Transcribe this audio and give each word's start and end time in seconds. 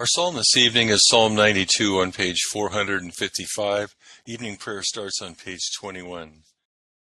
Our 0.00 0.06
psalm 0.06 0.36
this 0.36 0.56
evening 0.56 0.88
is 0.88 1.06
Psalm 1.06 1.34
92 1.34 2.00
on 2.00 2.10
page 2.10 2.40
455. 2.50 3.94
Evening 4.24 4.56
prayer 4.56 4.82
starts 4.82 5.20
on 5.20 5.34
page 5.34 5.70
21. 5.78 6.44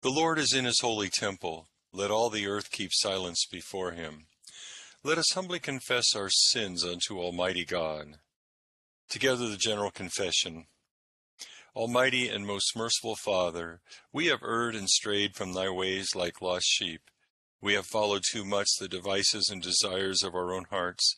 The 0.03 0.09
Lord 0.09 0.39
is 0.39 0.53
in 0.53 0.63
his 0.63 0.79
holy 0.79 1.09
temple. 1.09 1.67
Let 1.91 2.11
all 2.11 2.29
the 2.29 2.47
earth 2.47 2.71
keep 2.71 2.91
silence 2.93 3.45
before 3.51 3.91
him. 3.91 4.27
Let 5.03 5.17
us 5.17 5.33
humbly 5.33 5.59
confess 5.59 6.15
our 6.15 6.29
sins 6.29 6.85
unto 6.85 7.19
Almighty 7.19 7.65
God. 7.65 8.19
Together 9.09 9.49
the 9.49 9.57
general 9.57 9.91
confession. 9.91 10.67
Almighty 11.75 12.29
and 12.29 12.47
most 12.47 12.73
merciful 12.73 13.17
Father, 13.17 13.81
we 14.13 14.27
have 14.27 14.41
erred 14.41 14.75
and 14.75 14.87
strayed 14.87 15.35
from 15.35 15.51
thy 15.51 15.69
ways 15.69 16.15
like 16.15 16.41
lost 16.41 16.67
sheep. 16.69 17.01
We 17.59 17.73
have 17.73 17.85
followed 17.85 18.23
too 18.31 18.45
much 18.45 18.69
the 18.79 18.87
devices 18.87 19.49
and 19.51 19.61
desires 19.61 20.23
of 20.23 20.33
our 20.33 20.53
own 20.53 20.67
hearts 20.69 21.17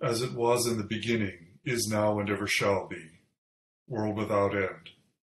as 0.00 0.22
it 0.22 0.32
was 0.32 0.66
in 0.66 0.76
the 0.76 0.84
beginning, 0.84 1.58
is 1.64 1.88
now, 1.88 2.18
and 2.20 2.30
ever 2.30 2.46
shall 2.46 2.86
be, 2.86 3.10
world 3.88 4.16
without 4.16 4.54
end. 4.54 4.90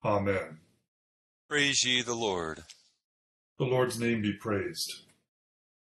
Amen. 0.05 0.59
Praise 1.49 1.85
ye 1.85 2.03
the 2.03 2.15
Lord. 2.15 2.63
The 3.59 3.65
Lord's 3.65 3.99
name 3.99 4.23
be 4.23 4.33
praised. 4.33 5.03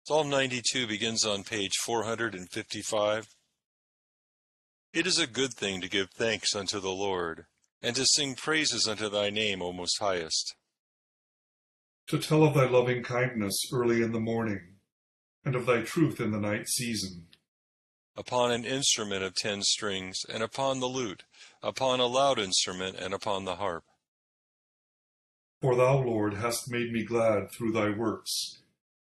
Psalm 0.05 0.31
92 0.31 0.87
begins 0.87 1.25
on 1.25 1.45
page 1.45 1.77
455. 1.85 3.29
It 4.93 5.07
is 5.07 5.19
a 5.19 5.27
good 5.27 5.55
thing 5.55 5.81
to 5.81 5.89
give 5.89 6.11
thanks 6.11 6.57
unto 6.57 6.81
the 6.81 6.91
Lord, 6.91 7.47
and 7.83 7.95
to 7.97 8.05
sing 8.05 8.35
praises 8.35 8.89
unto 8.89 9.09
thy 9.09 9.31
name, 9.31 9.63
O 9.63 9.73
Most 9.73 9.99
Highest. 10.01 10.55
To 12.09 12.19
tell 12.19 12.43
of 12.43 12.55
thy 12.55 12.69
loving 12.69 13.03
kindness 13.03 13.69
early 13.73 14.03
in 14.03 14.13
the 14.13 14.21
morning, 14.21 14.61
and 15.45 15.55
of 15.55 15.67
thy 15.67 15.83
truth 15.83 16.21
in 16.21 16.31
the 16.31 16.41
night 16.41 16.69
season 16.69 17.27
upon 18.17 18.51
an 18.51 18.65
instrument 18.65 19.23
of 19.23 19.35
ten 19.35 19.63
strings, 19.63 20.19
and 20.29 20.43
upon 20.43 20.81
the 20.81 20.87
lute, 20.87 21.25
upon 21.63 22.01
a 22.01 22.07
loud 22.07 22.39
instrument, 22.39 22.97
and 22.99 23.15
upon 23.15 23.45
the 23.45 23.57
harp. 23.57 23.85
For 25.61 25.77
thou, 25.77 25.99
Lord, 25.99 26.35
hast 26.35 26.71
made 26.71 26.93
me 26.93 27.05
glad 27.05 27.53
through 27.53 27.73
thy 27.73 27.91
works, 27.91 28.59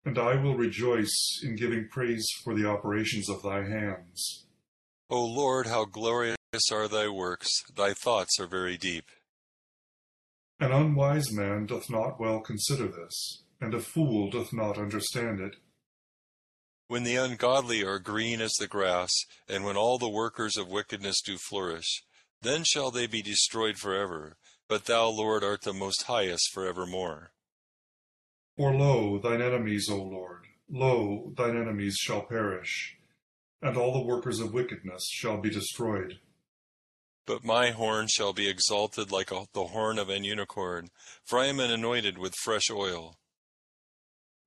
and 0.05 0.19
I 0.19 0.37
will 0.37 0.57
rejoice 0.57 1.41
in 1.43 1.57
giving 1.57 1.89
praise 1.91 2.27
for 2.45 2.55
the 2.55 2.69
operations 2.69 3.29
of 3.29 3.43
thy 3.43 3.65
hands. 3.65 4.47
O 5.11 5.25
Lord, 5.25 5.67
how 5.67 5.85
glorious 5.85 6.37
are 6.73 6.89
thy 6.89 7.09
works! 7.09 7.63
Thy 7.75 7.93
thoughts 7.93 8.39
are 8.41 8.47
very 8.47 8.77
deep. 8.77 9.07
An 10.59 10.73
unwise 10.73 11.33
man 11.33 11.67
doth 11.67 11.91
not 11.91 12.19
well 12.19 12.41
consider 12.41 12.89
this, 12.89 13.43
and 13.61 13.75
a 13.75 13.81
fool 13.81 14.31
doth 14.31 14.53
not 14.53 14.79
understand 14.79 15.41
it. 15.41 15.57
When 16.89 17.03
the 17.03 17.17
ungodly 17.17 17.83
are 17.83 17.99
green 17.99 18.41
as 18.41 18.53
the 18.55 18.69
grass, 18.69 19.13
and 19.49 19.65
when 19.65 19.77
all 19.77 19.99
the 19.99 20.09
workers 20.09 20.57
of 20.57 20.69
wickedness 20.69 21.21
do 21.21 21.37
flourish, 21.37 22.05
then 22.43 22.63
shall 22.65 22.93
they 22.93 23.09
be 23.09 23.23
destroyed 23.23 23.77
forever. 23.77 24.37
But 24.69 24.85
thou, 24.85 25.09
Lord, 25.09 25.43
art 25.43 25.63
the 25.63 25.73
most 25.73 26.05
highest 26.05 26.51
for 26.53 26.67
evermore. 26.67 27.33
For 28.57 28.73
lo, 28.73 29.19
thine 29.19 29.43
enemies, 29.43 29.89
O 29.91 29.97
Lord, 29.97 30.47
lo, 30.71 31.33
thine 31.37 31.57
enemies 31.57 31.97
shall 31.97 32.23
perish, 32.23 32.97
and 33.61 33.77
all 33.77 33.93
the 33.93 34.07
workers 34.07 34.41
of 34.41 34.55
wickedness 34.55 35.09
shall 35.11 35.41
be 35.41 35.51
destroyed. 35.51 36.21
But 37.27 37.45
my 37.45 37.71
horn 37.71 38.07
shall 38.09 38.33
be 38.33 38.49
exalted 38.49 39.11
like 39.11 39.33
a, 39.33 39.47
the 39.53 39.65
horn 39.65 39.99
of 39.99 40.09
an 40.09 40.23
unicorn, 40.23 40.89
for 41.25 41.41
I 41.41 41.47
am 41.47 41.59
anointed 41.59 42.17
with 42.17 42.35
fresh 42.37 42.71
oil. 42.71 43.19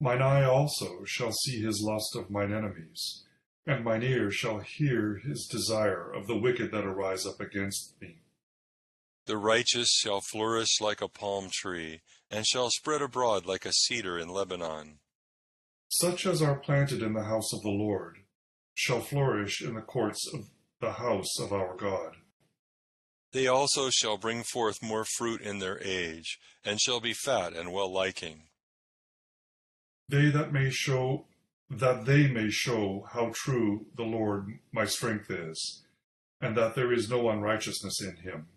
Mine 0.02 0.22
eye 0.22 0.46
also 0.46 1.04
shall 1.04 1.34
see 1.34 1.62
his 1.62 1.82
lust 1.82 2.16
of 2.16 2.30
mine 2.30 2.54
enemies, 2.54 3.26
and 3.68 3.84
mine 3.84 4.02
ear 4.02 4.32
shall 4.32 4.60
hear 4.60 5.18
his 5.18 5.46
desire 5.46 6.10
of 6.10 6.26
the 6.26 6.38
wicked 6.38 6.72
that 6.72 6.86
arise 6.86 7.26
up 7.26 7.42
against 7.42 8.00
me. 8.02 8.20
The 9.26 9.38
righteous 9.38 9.92
shall 9.92 10.22
flourish 10.22 10.80
like 10.80 11.02
a 11.02 11.10
palm 11.10 11.50
tree, 11.52 12.02
and 12.32 12.48
shall 12.48 12.70
spread 12.70 13.02
abroad 13.02 13.46
like 13.46 13.66
a 13.66 13.74
cedar 13.74 14.18
in 14.18 14.30
Lebanon. 14.30 15.00
Such 15.90 16.26
as 16.26 16.42
are 16.42 16.56
planted 16.56 17.04
in 17.04 17.14
the 17.14 17.26
house 17.26 17.52
of 17.52 17.62
the 17.62 17.70
Lord 17.70 18.20
shall 18.74 19.02
flourish 19.02 19.62
in 19.62 19.74
the 19.74 19.82
courts 19.82 20.26
of 20.34 20.46
the 20.80 20.94
house 20.94 21.38
of 21.42 21.52
our 21.52 21.76
God. 21.76 22.16
They 23.34 23.48
also 23.48 23.90
shall 23.90 24.18
bring 24.18 24.44
forth 24.44 24.82
more 24.82 25.04
fruit 25.04 25.42
in 25.42 25.60
their 25.60 25.84
age, 25.84 26.40
and 26.64 26.80
shall 26.80 27.02
be 27.02 27.14
fat 27.14 27.54
and 27.54 27.74
well 27.74 27.92
liking 27.92 28.49
they 30.10 30.30
that 30.30 30.52
may 30.52 30.70
show 30.70 31.26
that 31.70 32.06
they 32.06 32.28
may 32.28 32.50
show 32.50 33.08
how 33.12 33.32
true 33.34 33.86
the 33.96 34.04
Lord 34.04 34.60
my 34.72 34.86
strength 34.86 35.30
is, 35.30 35.84
and 36.42 36.58
that 36.58 36.74
there 36.74 36.92
is 36.92 37.10
no 37.10 37.30
unrighteousness 37.30 38.02
in 38.02 38.16
him. 38.18 38.48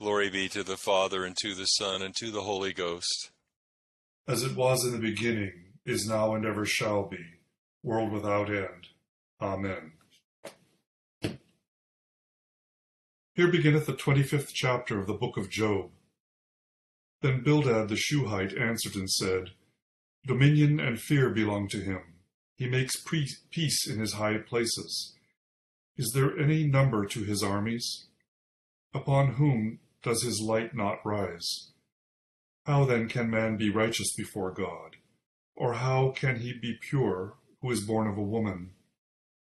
Glory 0.00 0.28
be 0.28 0.48
to 0.48 0.64
the 0.64 0.76
Father, 0.76 1.24
and 1.24 1.36
to 1.38 1.54
the 1.54 1.66
Son, 1.66 2.02
and 2.02 2.14
to 2.16 2.30
the 2.32 2.42
Holy 2.42 2.72
Ghost. 2.72 3.30
As 4.26 4.42
it 4.42 4.56
was 4.56 4.84
in 4.84 4.90
the 4.90 4.98
beginning, 4.98 5.52
is 5.84 6.08
now, 6.08 6.34
and 6.34 6.44
ever 6.44 6.66
shall 6.66 7.04
be, 7.06 7.24
world 7.84 8.10
without 8.10 8.50
end. 8.50 8.88
Amen. 9.40 9.92
Here 13.34 13.48
beginneth 13.48 13.86
the 13.86 13.92
twenty-fifth 13.92 14.52
chapter 14.52 14.98
of 14.98 15.06
the 15.06 15.14
book 15.14 15.36
of 15.36 15.48
Job. 15.48 15.90
Then 17.22 17.44
Bildad 17.44 17.88
the 17.88 17.96
Shuhite 17.96 18.56
answered 18.58 18.96
and 18.96 19.08
said, 19.08 19.50
Dominion 20.26 20.80
and 20.80 21.00
fear 21.00 21.30
belong 21.30 21.68
to 21.68 21.78
him. 21.78 22.02
He 22.56 22.68
makes 22.68 23.00
peace 23.00 23.88
in 23.88 24.00
his 24.00 24.14
high 24.14 24.38
places. 24.38 25.14
Is 25.96 26.10
there 26.14 26.36
any 26.36 26.66
number 26.66 27.06
to 27.06 27.22
his 27.22 27.44
armies? 27.44 28.08
Upon 28.92 29.34
whom 29.34 29.78
does 30.02 30.24
his 30.24 30.40
light 30.40 30.74
not 30.74 31.06
rise? 31.06 31.70
How 32.64 32.84
then 32.84 33.08
can 33.08 33.30
man 33.30 33.56
be 33.56 33.70
righteous 33.70 34.12
before 34.16 34.50
God? 34.50 34.96
Or 35.54 35.74
how 35.74 36.10
can 36.10 36.40
he 36.40 36.52
be 36.52 36.76
pure 36.90 37.34
who 37.62 37.70
is 37.70 37.86
born 37.86 38.08
of 38.08 38.18
a 38.18 38.22
woman? 38.22 38.72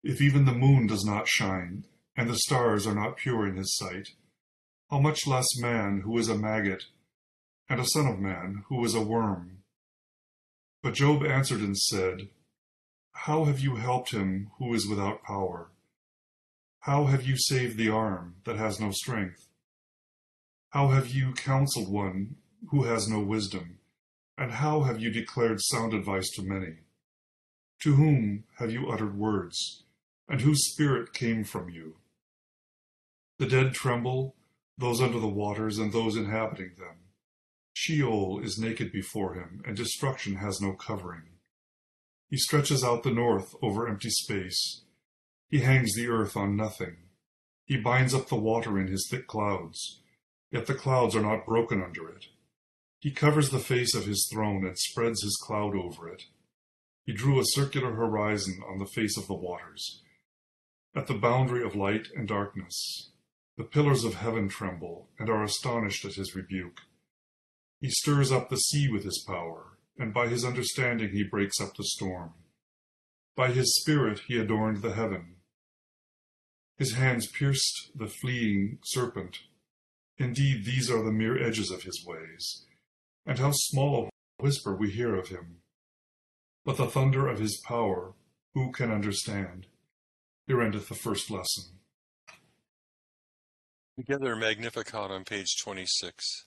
If 0.02 0.22
even 0.22 0.46
the 0.46 0.54
moon 0.54 0.86
does 0.86 1.04
not 1.04 1.28
shine, 1.28 1.84
and 2.16 2.30
the 2.30 2.38
stars 2.38 2.86
are 2.86 2.94
not 2.94 3.18
pure 3.18 3.46
in 3.46 3.56
his 3.56 3.76
sight, 3.76 4.08
how 4.90 5.00
much 5.00 5.26
less 5.26 5.58
man 5.58 6.00
who 6.04 6.16
is 6.16 6.30
a 6.30 6.34
maggot, 6.34 6.84
and 7.68 7.78
a 7.78 7.86
son 7.86 8.06
of 8.06 8.18
man 8.18 8.64
who 8.68 8.82
is 8.86 8.94
a 8.94 9.02
worm? 9.02 9.61
But 10.82 10.94
Job 10.94 11.24
answered 11.24 11.60
and 11.60 11.78
said, 11.78 12.28
How 13.12 13.44
have 13.44 13.60
you 13.60 13.76
helped 13.76 14.10
him 14.10 14.50
who 14.58 14.74
is 14.74 14.88
without 14.88 15.22
power? 15.22 15.70
How 16.80 17.04
have 17.04 17.24
you 17.24 17.36
saved 17.36 17.76
the 17.76 17.88
arm 17.88 18.34
that 18.44 18.56
has 18.56 18.80
no 18.80 18.90
strength? 18.90 19.46
How 20.70 20.88
have 20.88 21.08
you 21.08 21.32
counseled 21.34 21.88
one 21.88 22.36
who 22.70 22.82
has 22.82 23.08
no 23.08 23.20
wisdom? 23.20 23.78
And 24.36 24.50
how 24.50 24.82
have 24.82 25.00
you 25.00 25.10
declared 25.10 25.60
sound 25.60 25.94
advice 25.94 26.28
to 26.30 26.42
many? 26.42 26.78
To 27.82 27.94
whom 27.94 28.44
have 28.58 28.72
you 28.72 28.88
uttered 28.90 29.16
words, 29.16 29.84
and 30.28 30.40
whose 30.40 30.72
spirit 30.72 31.12
came 31.12 31.44
from 31.44 31.68
you? 31.68 31.96
The 33.38 33.46
dead 33.46 33.74
tremble, 33.74 34.34
those 34.76 35.00
under 35.00 35.20
the 35.20 35.28
waters, 35.28 35.78
and 35.78 35.92
those 35.92 36.16
inhabiting 36.16 36.72
them. 36.78 37.01
Sheol 37.72 38.40
is 38.42 38.58
naked 38.58 38.92
before 38.92 39.34
him, 39.34 39.62
and 39.66 39.76
destruction 39.76 40.36
has 40.36 40.60
no 40.60 40.72
covering. 40.72 41.22
He 42.28 42.36
stretches 42.36 42.84
out 42.84 43.02
the 43.02 43.10
north 43.10 43.54
over 43.62 43.88
empty 43.88 44.10
space. 44.10 44.84
He 45.48 45.58
hangs 45.60 45.94
the 45.94 46.08
earth 46.08 46.36
on 46.36 46.56
nothing. 46.56 46.96
He 47.64 47.76
binds 47.76 48.14
up 48.14 48.28
the 48.28 48.36
water 48.36 48.78
in 48.78 48.88
his 48.88 49.06
thick 49.10 49.26
clouds, 49.26 50.00
yet 50.50 50.66
the 50.66 50.74
clouds 50.74 51.14
are 51.14 51.22
not 51.22 51.46
broken 51.46 51.82
under 51.82 52.08
it. 52.08 52.26
He 53.00 53.10
covers 53.10 53.50
the 53.50 53.58
face 53.58 53.94
of 53.94 54.06
his 54.06 54.28
throne 54.32 54.64
and 54.66 54.78
spreads 54.78 55.22
his 55.22 55.36
cloud 55.42 55.74
over 55.74 56.08
it. 56.08 56.24
He 57.04 57.12
drew 57.12 57.40
a 57.40 57.44
circular 57.44 57.92
horizon 57.92 58.62
on 58.68 58.78
the 58.78 58.86
face 58.86 59.16
of 59.16 59.26
the 59.26 59.34
waters. 59.34 60.02
At 60.94 61.06
the 61.06 61.14
boundary 61.14 61.64
of 61.64 61.74
light 61.74 62.08
and 62.14 62.28
darkness, 62.28 63.10
the 63.56 63.64
pillars 63.64 64.04
of 64.04 64.14
heaven 64.14 64.48
tremble 64.48 65.08
and 65.18 65.28
are 65.28 65.42
astonished 65.42 66.04
at 66.04 66.14
his 66.14 66.36
rebuke. 66.36 66.82
He 67.82 67.90
stirs 67.90 68.30
up 68.30 68.48
the 68.48 68.58
sea 68.58 68.88
with 68.88 69.02
his 69.02 69.24
power, 69.26 69.76
and 69.98 70.14
by 70.14 70.28
his 70.28 70.44
understanding 70.44 71.10
he 71.10 71.24
breaks 71.24 71.60
up 71.60 71.74
the 71.74 71.82
storm. 71.82 72.32
By 73.34 73.50
his 73.50 73.74
spirit 73.74 74.20
he 74.28 74.38
adorned 74.38 74.82
the 74.82 74.94
heaven. 74.94 75.38
His 76.78 76.94
hands 76.94 77.26
pierced 77.26 77.90
the 77.94 78.06
fleeing 78.06 78.78
serpent. 78.84 79.40
Indeed, 80.16 80.64
these 80.64 80.92
are 80.92 81.02
the 81.02 81.10
mere 81.10 81.42
edges 81.42 81.72
of 81.72 81.82
his 81.82 82.04
ways 82.06 82.66
and 83.26 83.40
how 83.40 83.50
small 83.52 84.06
a 84.06 84.42
whisper 84.42 84.76
we 84.76 84.90
hear 84.90 85.16
of 85.16 85.28
him. 85.28 85.56
But 86.64 86.76
the 86.76 86.86
thunder 86.86 87.26
of 87.26 87.40
his 87.40 87.60
power, 87.66 88.14
who 88.54 88.70
can 88.70 88.92
understand? 88.92 89.66
Here 90.46 90.62
endeth 90.62 90.88
the 90.88 90.94
first 90.94 91.32
lesson. 91.32 91.80
Together 93.96 94.36
Magnificat 94.36 95.10
on 95.10 95.24
page 95.24 95.56
26. 95.60 96.46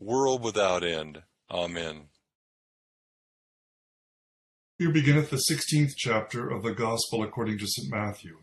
world 0.00 0.42
without 0.42 0.82
end. 0.82 1.22
Amen. 1.50 2.06
Here 4.78 4.90
beginneth 4.90 5.30
the 5.30 5.36
sixteenth 5.36 5.92
chapter 5.96 6.48
of 6.48 6.62
the 6.62 6.72
Gospel 6.72 7.22
according 7.22 7.58
to 7.58 7.66
St. 7.66 7.90
Matthew. 7.90 8.38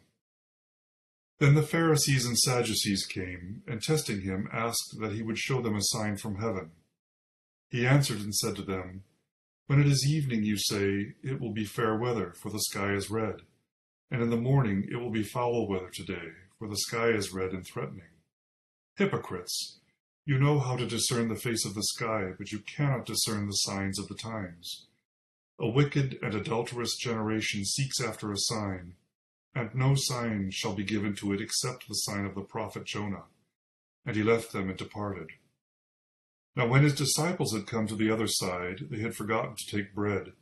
Then 1.40 1.56
the 1.56 1.64
Pharisees 1.64 2.26
and 2.26 2.38
Sadducees 2.38 3.06
came, 3.06 3.64
and 3.68 3.82
testing 3.82 4.22
him, 4.22 4.48
asked 4.54 4.98
that 5.00 5.14
he 5.14 5.22
would 5.22 5.38
show 5.38 5.62
them 5.62 5.76
a 5.76 5.82
sign 5.82 6.18
from 6.18 6.38
heaven. 6.38 6.72
He 7.70 7.86
answered 7.86 8.22
and 8.22 8.34
said 8.34 8.56
to 8.56 8.64
them, 8.64 9.04
when 9.68 9.82
it 9.82 9.88
is 9.88 10.08
evening, 10.08 10.44
you 10.44 10.58
say, 10.58 11.16
It 11.22 11.42
will 11.42 11.52
be 11.52 11.66
fair 11.66 11.98
weather, 11.98 12.34
for 12.42 12.50
the 12.50 12.62
sky 12.62 12.94
is 12.94 13.12
red. 13.12 13.42
And 14.10 14.22
in 14.22 14.30
the 14.30 14.38
morning, 14.38 14.88
It 14.90 14.96
will 14.96 15.12
be 15.12 15.24
foul 15.24 15.68
weather 15.68 15.90
today, 15.94 16.32
for 16.58 16.70
the 16.70 16.78
sky 16.78 17.10
is 17.10 17.34
red 17.34 17.52
and 17.52 17.66
threatening. 17.66 18.08
Hypocrites! 18.96 19.80
You 20.28 20.38
know 20.38 20.60
how 20.60 20.76
to 20.76 20.86
discern 20.86 21.30
the 21.30 21.38
face 21.38 21.64
of 21.64 21.74
the 21.74 21.84
sky, 21.84 22.34
but 22.38 22.52
you 22.52 22.60
cannot 22.60 23.06
discern 23.06 23.48
the 23.48 23.54
signs 23.54 23.98
of 23.98 24.10
the 24.10 24.14
times. 24.14 24.88
A 25.58 25.70
wicked 25.70 26.20
and 26.22 26.36
adulterous 26.36 26.98
generation 26.98 27.64
seeks 27.64 28.02
after 28.02 28.34
a 28.34 28.38
sign, 28.38 28.96
and 29.56 29.74
no 29.74 29.96
sign 29.96 30.52
shall 30.52 30.74
be 30.74 30.84
given 30.84 31.16
to 31.16 31.32
it 31.32 31.40
except 31.40 31.88
the 31.88 31.94
sign 31.94 32.26
of 32.26 32.36
the 32.36 32.42
prophet 32.42 32.84
Jonah. 32.84 33.24
And 34.06 34.18
he 34.18 34.22
left 34.22 34.52
them 34.52 34.68
and 34.68 34.78
departed. 34.78 35.30
Now 36.58 36.68
when 36.68 36.84
his 36.84 36.96
disciples 36.96 37.54
had 37.54 37.66
come 37.66 37.88
to 37.88 37.96
the 37.96 38.12
other 38.12 38.28
side, 38.28 38.88
they 38.92 39.00
had 39.00 39.16
forgotten 39.16 39.56
to 39.56 39.78
take 39.78 39.96
bread. 39.96 40.34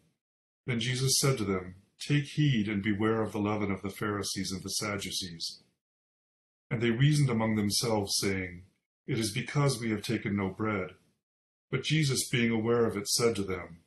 Then 0.66 0.80
Jesus 0.80 1.20
said 1.20 1.38
to 1.38 1.44
them, 1.44 1.76
Take 2.00 2.26
heed 2.26 2.68
and 2.68 2.82
beware 2.82 3.22
of 3.22 3.34
the 3.34 3.40
leaven 3.40 3.70
of 3.70 3.84
the 3.84 3.92
Pharisees 3.92 4.52
and 4.52 4.64
the 4.64 4.70
Sadducees. 4.70 5.62
And 6.72 6.82
they 6.82 6.90
reasoned 6.90 7.30
among 7.30 7.56
themselves, 7.56 8.18
saying, 8.18 8.64
It 9.08 9.20
is 9.20 9.32
because 9.32 9.80
we 9.80 9.92
have 9.92 10.02
taken 10.02 10.36
no 10.36 10.50
bread. 10.50 10.92
But 11.72 11.84
Jesus, 11.84 12.30
being 12.30 12.52
aware 12.52 12.86
of 12.86 12.98
it, 12.98 13.08
said 13.08 13.36
to 13.36 13.44
them, 13.44 13.80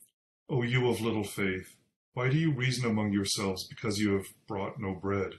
O 0.48 0.62
you 0.62 0.88
of 0.88 1.00
little 1.00 1.24
faith, 1.24 1.76
why 2.14 2.28
do 2.28 2.36
you 2.36 2.52
reason 2.52 2.88
among 2.88 3.12
yourselves 3.12 3.66
because 3.68 3.98
you 3.98 4.12
have 4.12 4.26
brought 4.46 4.80
no 4.80 4.94
bread? 4.94 5.34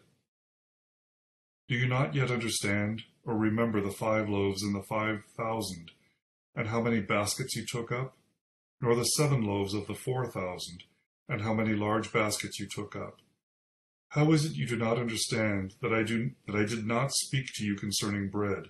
Do 1.67 1.75
you 1.75 1.87
not 1.87 2.15
yet 2.15 2.31
understand, 2.31 3.03
or 3.25 3.35
remember 3.35 3.81
the 3.81 3.91
five 3.91 4.29
loaves 4.29 4.63
and 4.63 4.75
the 4.75 4.85
five 4.87 5.23
thousand? 5.37 5.91
and 6.59 6.67
how 6.67 6.81
many 6.81 6.99
baskets 6.99 7.55
you 7.55 7.65
took 7.65 7.89
up, 7.89 8.17
nor 8.81 8.93
the 8.93 9.05
seven 9.05 9.43
loaves 9.43 9.73
of 9.73 9.87
the 9.87 9.95
four 9.95 10.25
thousand, 10.25 10.83
and 11.27 11.41
how 11.41 11.53
many 11.53 11.73
large 11.73 12.11
baskets 12.11 12.59
you 12.59 12.67
took 12.67 12.97
up. 12.97 13.19
How 14.09 14.31
is 14.33 14.45
it 14.45 14.57
you 14.57 14.67
do 14.67 14.75
not 14.75 14.97
understand 14.97 15.75
that 15.81 15.93
I 15.93 16.03
do 16.03 16.31
that 16.47 16.55
I 16.55 16.65
did 16.65 16.85
not 16.85 17.13
speak 17.13 17.45
to 17.55 17.63
you 17.63 17.75
concerning 17.75 18.29
bread, 18.29 18.65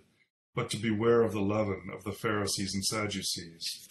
but 0.56 0.70
to 0.72 0.78
beware 0.78 1.22
of 1.22 1.32
the 1.32 1.42
leaven 1.42 1.90
of 1.94 2.04
the 2.04 2.12
Pharisees 2.12 2.74
and 2.74 2.84
Sadducees? 2.86 3.88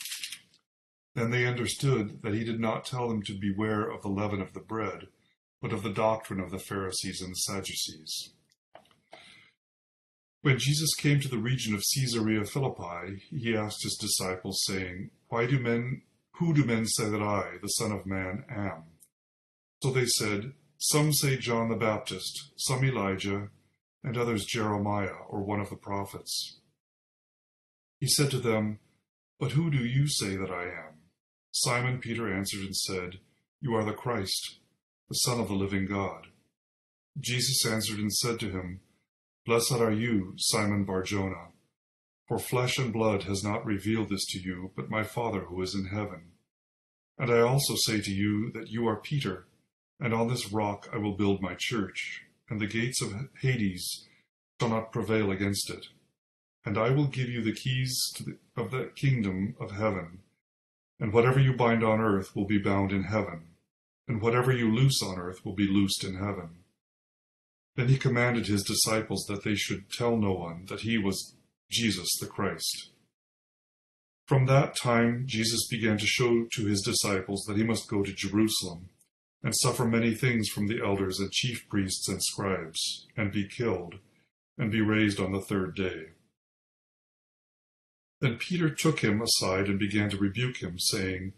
Then 1.14 1.30
they 1.30 1.46
understood 1.46 2.22
that 2.22 2.34
he 2.34 2.44
did 2.44 2.60
not 2.60 2.84
tell 2.84 3.08
them 3.08 3.22
to 3.24 3.38
beware 3.38 3.88
of 3.90 4.02
the 4.02 4.08
leaven 4.08 4.40
of 4.40 4.52
the 4.52 4.60
bread, 4.60 5.08
but 5.60 5.72
of 5.72 5.82
the 5.82 5.92
doctrine 5.92 6.40
of 6.40 6.50
the 6.50 6.58
Pharisees 6.58 7.20
and 7.20 7.32
the 7.32 7.36
Sadducees. 7.36 8.34
When 10.42 10.58
Jesus 10.58 10.94
came 10.94 11.18
to 11.20 11.28
the 11.28 11.38
region 11.38 11.74
of 11.74 11.82
Caesarea 11.94 12.44
Philippi, 12.44 13.24
he 13.30 13.56
asked 13.56 13.82
his 13.82 13.96
disciples, 13.96 14.62
saying, 14.64 15.10
Why 15.28 15.46
do 15.46 15.58
men, 15.58 16.02
who 16.36 16.54
do 16.54 16.64
men 16.64 16.86
say 16.86 17.08
that 17.08 17.20
I, 17.20 17.56
the 17.60 17.68
Son 17.68 17.90
of 17.90 18.06
Man, 18.06 18.44
am? 18.48 18.84
So 19.82 19.90
they 19.90 20.06
said, 20.06 20.52
Some 20.78 21.12
say 21.12 21.36
John 21.36 21.68
the 21.68 21.76
Baptist, 21.76 22.52
some 22.56 22.84
Elijah, 22.84 23.48
and 24.02 24.16
others 24.16 24.44
Jeremiah, 24.44 25.16
or 25.28 25.42
one 25.42 25.60
of 25.60 25.70
the 25.70 25.76
prophets. 25.76 26.60
He 27.98 28.06
said 28.06 28.30
to 28.30 28.38
them, 28.38 28.78
But 29.40 29.52
who 29.52 29.70
do 29.70 29.78
you 29.78 30.06
say 30.06 30.36
that 30.36 30.50
I 30.50 30.64
am? 30.64 30.98
Simon 31.50 31.98
Peter 31.98 32.32
answered 32.32 32.60
and 32.60 32.76
said, 32.76 33.18
You 33.60 33.74
are 33.74 33.84
the 33.84 33.92
Christ, 33.92 34.60
the 35.08 35.14
Son 35.14 35.40
of 35.40 35.48
the 35.48 35.54
living 35.54 35.86
God. 35.86 36.28
Jesus 37.18 37.66
answered 37.66 37.98
and 37.98 38.12
said 38.12 38.38
to 38.40 38.50
him, 38.50 38.80
Blessed 39.44 39.72
are 39.72 39.90
you, 39.90 40.34
Simon 40.36 40.84
Barjona, 40.84 41.48
for 42.28 42.38
flesh 42.38 42.78
and 42.78 42.92
blood 42.92 43.24
has 43.24 43.42
not 43.42 43.64
revealed 43.64 44.10
this 44.10 44.26
to 44.26 44.38
you, 44.38 44.72
but 44.76 44.90
my 44.90 45.02
Father 45.02 45.40
who 45.46 45.60
is 45.62 45.74
in 45.74 45.86
heaven. 45.86 46.32
And 47.18 47.32
I 47.32 47.40
also 47.40 47.74
say 47.74 48.00
to 48.00 48.12
you 48.12 48.52
that 48.52 48.68
you 48.68 48.86
are 48.86 49.00
Peter, 49.00 49.48
and 49.98 50.14
on 50.14 50.28
this 50.28 50.52
rock 50.52 50.88
I 50.92 50.98
will 50.98 51.16
build 51.16 51.42
my 51.42 51.54
church, 51.54 52.24
and 52.48 52.60
the 52.60 52.66
gates 52.66 53.02
of 53.02 53.12
Hades 53.40 54.06
shall 54.60 54.70
not 54.70 54.92
prevail 54.92 55.30
against 55.30 55.70
it. 55.70 55.86
And 56.64 56.76
I 56.76 56.90
will 56.90 57.06
give 57.06 57.28
you 57.28 57.42
the 57.42 57.54
keys 57.54 58.12
the, 58.18 58.36
of 58.60 58.70
the 58.70 58.90
kingdom 58.94 59.54
of 59.60 59.72
heaven. 59.72 60.20
And 61.00 61.12
whatever 61.12 61.38
you 61.38 61.52
bind 61.52 61.84
on 61.84 62.00
earth 62.00 62.34
will 62.34 62.46
be 62.46 62.58
bound 62.58 62.92
in 62.92 63.04
heaven, 63.04 63.54
and 64.08 64.20
whatever 64.20 64.52
you 64.52 64.74
loose 64.74 65.02
on 65.02 65.18
earth 65.18 65.44
will 65.44 65.54
be 65.54 65.68
loosed 65.68 66.02
in 66.02 66.16
heaven. 66.16 66.64
Then 67.76 67.88
he 67.88 67.96
commanded 67.96 68.48
his 68.48 68.64
disciples 68.64 69.24
that 69.28 69.44
they 69.44 69.54
should 69.54 69.90
tell 69.92 70.16
no 70.16 70.32
one 70.32 70.64
that 70.66 70.80
he 70.80 70.98
was 70.98 71.36
Jesus 71.70 72.08
the 72.20 72.26
Christ. 72.26 72.90
From 74.26 74.46
that 74.46 74.74
time, 74.74 75.24
Jesus 75.26 75.66
began 75.68 75.96
to 75.98 76.06
show 76.06 76.46
to 76.52 76.66
his 76.66 76.82
disciples 76.82 77.44
that 77.46 77.56
he 77.56 77.62
must 77.62 77.88
go 77.88 78.02
to 78.02 78.12
Jerusalem 78.12 78.88
and 79.42 79.54
suffer 79.57 79.85
many 79.85 80.14
things 80.14 80.49
from 80.49 80.66
the 80.66 80.83
elders 80.83 81.21
and 81.21 81.30
chief 81.30 81.68
priests 81.68 82.09
and 82.09 82.23
scribes, 82.23 83.07
and 83.16 83.33
be 83.33 83.49
killed, 83.49 83.97
and 84.57 84.71
be 84.71 84.80
raised 84.80 85.21
on 85.21 85.33
the 85.33 85.40
third 85.40 85.75
day. 85.75 86.07
Then 88.21 88.37
Peter 88.37 88.68
took 88.68 89.00
him 89.00 89.23
aside 89.23 89.68
and 89.68 89.78
began 89.78 90.11
to 90.11 90.16
rebuke 90.16 90.57
him, 90.57 90.78
saying, 90.78 91.35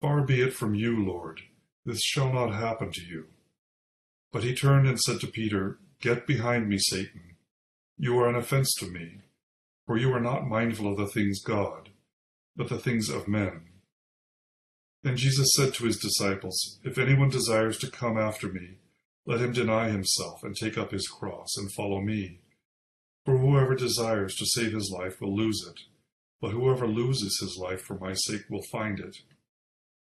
Far 0.00 0.22
be 0.22 0.40
it 0.40 0.52
from 0.52 0.74
you, 0.74 1.04
Lord, 1.04 1.42
this 1.84 2.02
shall 2.02 2.32
not 2.32 2.52
happen 2.52 2.90
to 2.92 3.02
you. 3.02 3.26
But 4.32 4.42
he 4.42 4.54
turned 4.54 4.88
and 4.88 5.00
said 5.00 5.20
to 5.20 5.28
Peter, 5.28 5.78
Get 6.00 6.26
behind 6.26 6.68
me, 6.68 6.78
Satan. 6.78 7.36
You 7.96 8.18
are 8.18 8.28
an 8.28 8.34
offense 8.34 8.74
to 8.80 8.86
me, 8.86 9.20
for 9.86 9.96
you 9.96 10.12
are 10.12 10.20
not 10.20 10.46
mindful 10.46 10.90
of 10.90 10.98
the 10.98 11.06
things 11.06 11.40
God 11.40 11.90
but 12.56 12.68
the 12.68 12.78
things 12.78 13.10
of 13.10 13.28
men. 13.28 13.60
Then 15.02 15.16
Jesus 15.16 15.54
said 15.54 15.74
to 15.74 15.84
his 15.84 15.98
disciples, 15.98 16.80
If 16.82 16.98
anyone 16.98 17.28
desires 17.28 17.78
to 17.78 17.90
come 17.90 18.18
after 18.18 18.48
me, 18.48 18.78
let 19.24 19.40
him 19.40 19.52
deny 19.52 19.90
himself 19.90 20.42
and 20.42 20.56
take 20.56 20.78
up 20.78 20.92
his 20.92 21.08
cross 21.08 21.56
and 21.56 21.72
follow 21.72 22.00
me. 22.00 22.40
For 23.24 23.38
whoever 23.38 23.74
desires 23.74 24.36
to 24.36 24.46
save 24.46 24.72
his 24.72 24.90
life 24.90 25.20
will 25.20 25.36
lose 25.36 25.64
it, 25.68 25.80
but 26.40 26.52
whoever 26.52 26.86
loses 26.86 27.38
his 27.40 27.56
life 27.56 27.82
for 27.82 27.98
my 27.98 28.14
sake 28.14 28.42
will 28.48 28.62
find 28.70 29.00
it. 29.00 29.16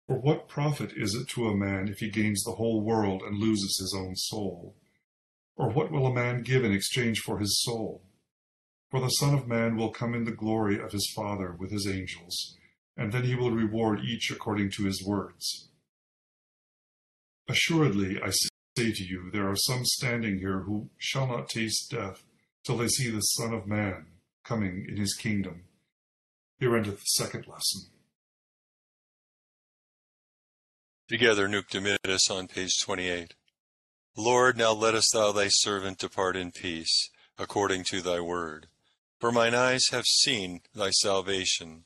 For 0.08 0.20
what 0.20 0.50
profit 0.50 0.94
is 0.96 1.16
it 1.16 1.30
to 1.30 1.48
a 1.48 1.56
man 1.56 1.88
if 1.88 2.00
he 2.00 2.10
gains 2.10 2.44
the 2.44 2.54
whole 2.54 2.82
world 2.82 3.22
and 3.22 3.40
loses 3.40 3.78
his 3.80 3.96
own 3.96 4.16
soul? 4.16 4.76
Or 5.56 5.70
what 5.70 5.92
will 5.92 6.08
a 6.08 6.14
man 6.14 6.42
give 6.42 6.64
in 6.66 6.74
exchange 6.74 7.20
for 7.20 7.38
his 7.40 7.62
soul? 7.64 8.04
For 8.90 9.00
the 9.00 9.10
Son 9.10 9.34
of 9.34 9.48
Man 9.48 9.76
will 9.76 9.92
come 9.92 10.14
in 10.14 10.24
the 10.24 10.32
glory 10.32 10.80
of 10.80 10.92
his 10.92 11.12
Father 11.16 11.56
with 11.58 11.72
his 11.72 11.88
angels, 11.88 12.58
and 12.98 13.12
then 13.12 13.24
he 13.24 13.36
will 13.36 13.52
reward 13.52 14.00
each 14.04 14.32
according 14.32 14.72
to 14.72 14.86
his 14.86 15.04
words. 15.06 15.70
Assuredly, 17.50 18.20
I 18.22 18.30
say 18.30 18.92
to 18.92 19.04
you, 19.04 19.30
there 19.32 19.50
are 19.50 19.56
some 19.56 19.86
standing 19.86 20.40
here 20.40 20.62
who 20.62 20.90
shall 20.98 21.28
not 21.28 21.50
taste 21.50 21.92
death 21.92 22.24
till 22.64 22.78
they 22.78 22.88
see 22.88 23.10
the 23.10 23.20
Son 23.22 23.54
of 23.54 23.68
Man 23.68 24.06
coming 24.44 24.86
in 24.88 24.98
his 24.98 25.14
kingdom. 25.14 25.64
Here 26.60 26.76
endeth 26.76 27.00
the 27.00 27.06
second 27.06 27.48
lesson. 27.48 27.90
Together, 31.10 31.48
Nunc 31.48 31.68
Dimittis 31.70 32.32
on 32.32 32.48
page 32.48 32.80
28. 32.82 33.36
Lord, 34.16 34.58
now 34.58 34.72
lettest 34.72 35.12
thou 35.14 35.32
thy 35.32 35.48
servant 35.50 35.98
depart 35.98 36.36
in 36.38 36.52
peace, 36.52 37.10
according 37.38 37.84
to 37.86 38.02
thy 38.02 38.20
word. 38.20 38.68
For 39.20 39.32
mine 39.32 39.56
eyes 39.56 39.88
have 39.92 40.06
seen 40.06 40.62
thy 40.74 40.92
salvation, 40.92 41.86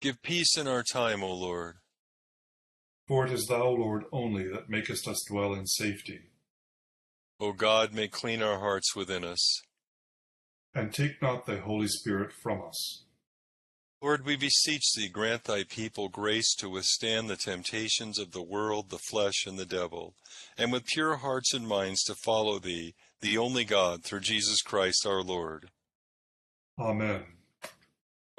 Give 0.00 0.22
peace 0.22 0.56
in 0.56 0.66
our 0.66 0.82
time, 0.82 1.22
O 1.22 1.34
Lord. 1.34 1.76
For 3.06 3.26
it 3.26 3.32
is 3.32 3.46
thou, 3.46 3.68
Lord, 3.68 4.04
only 4.12 4.48
that 4.48 4.70
makest 4.70 5.06
us 5.06 5.22
dwell 5.28 5.52
in 5.52 5.66
safety. 5.66 6.20
O 7.38 7.52
God, 7.52 7.92
may 7.92 8.08
clean 8.08 8.42
our 8.42 8.60
hearts 8.60 8.96
within 8.96 9.24
us. 9.24 9.62
And 10.74 10.92
take 10.92 11.20
not 11.20 11.44
thy 11.44 11.56
Holy 11.56 11.88
Spirit 11.88 12.32
from 12.32 12.62
us. 12.62 13.04
Lord, 14.00 14.24
we 14.24 14.36
beseech 14.36 14.92
thee, 14.94 15.10
grant 15.10 15.44
thy 15.44 15.64
people 15.64 16.08
grace 16.08 16.54
to 16.54 16.70
withstand 16.70 17.28
the 17.28 17.36
temptations 17.36 18.18
of 18.18 18.32
the 18.32 18.42
world, 18.42 18.88
the 18.88 18.98
flesh, 19.10 19.44
and 19.46 19.58
the 19.58 19.66
devil, 19.66 20.14
and 20.56 20.72
with 20.72 20.86
pure 20.86 21.16
hearts 21.16 21.52
and 21.52 21.68
minds 21.68 22.02
to 22.04 22.14
follow 22.14 22.58
thee, 22.58 22.94
the 23.20 23.36
only 23.36 23.64
God, 23.64 24.02
through 24.02 24.20
Jesus 24.20 24.62
Christ 24.62 25.04
our 25.04 25.22
Lord. 25.22 25.70
Amen. 26.78 27.24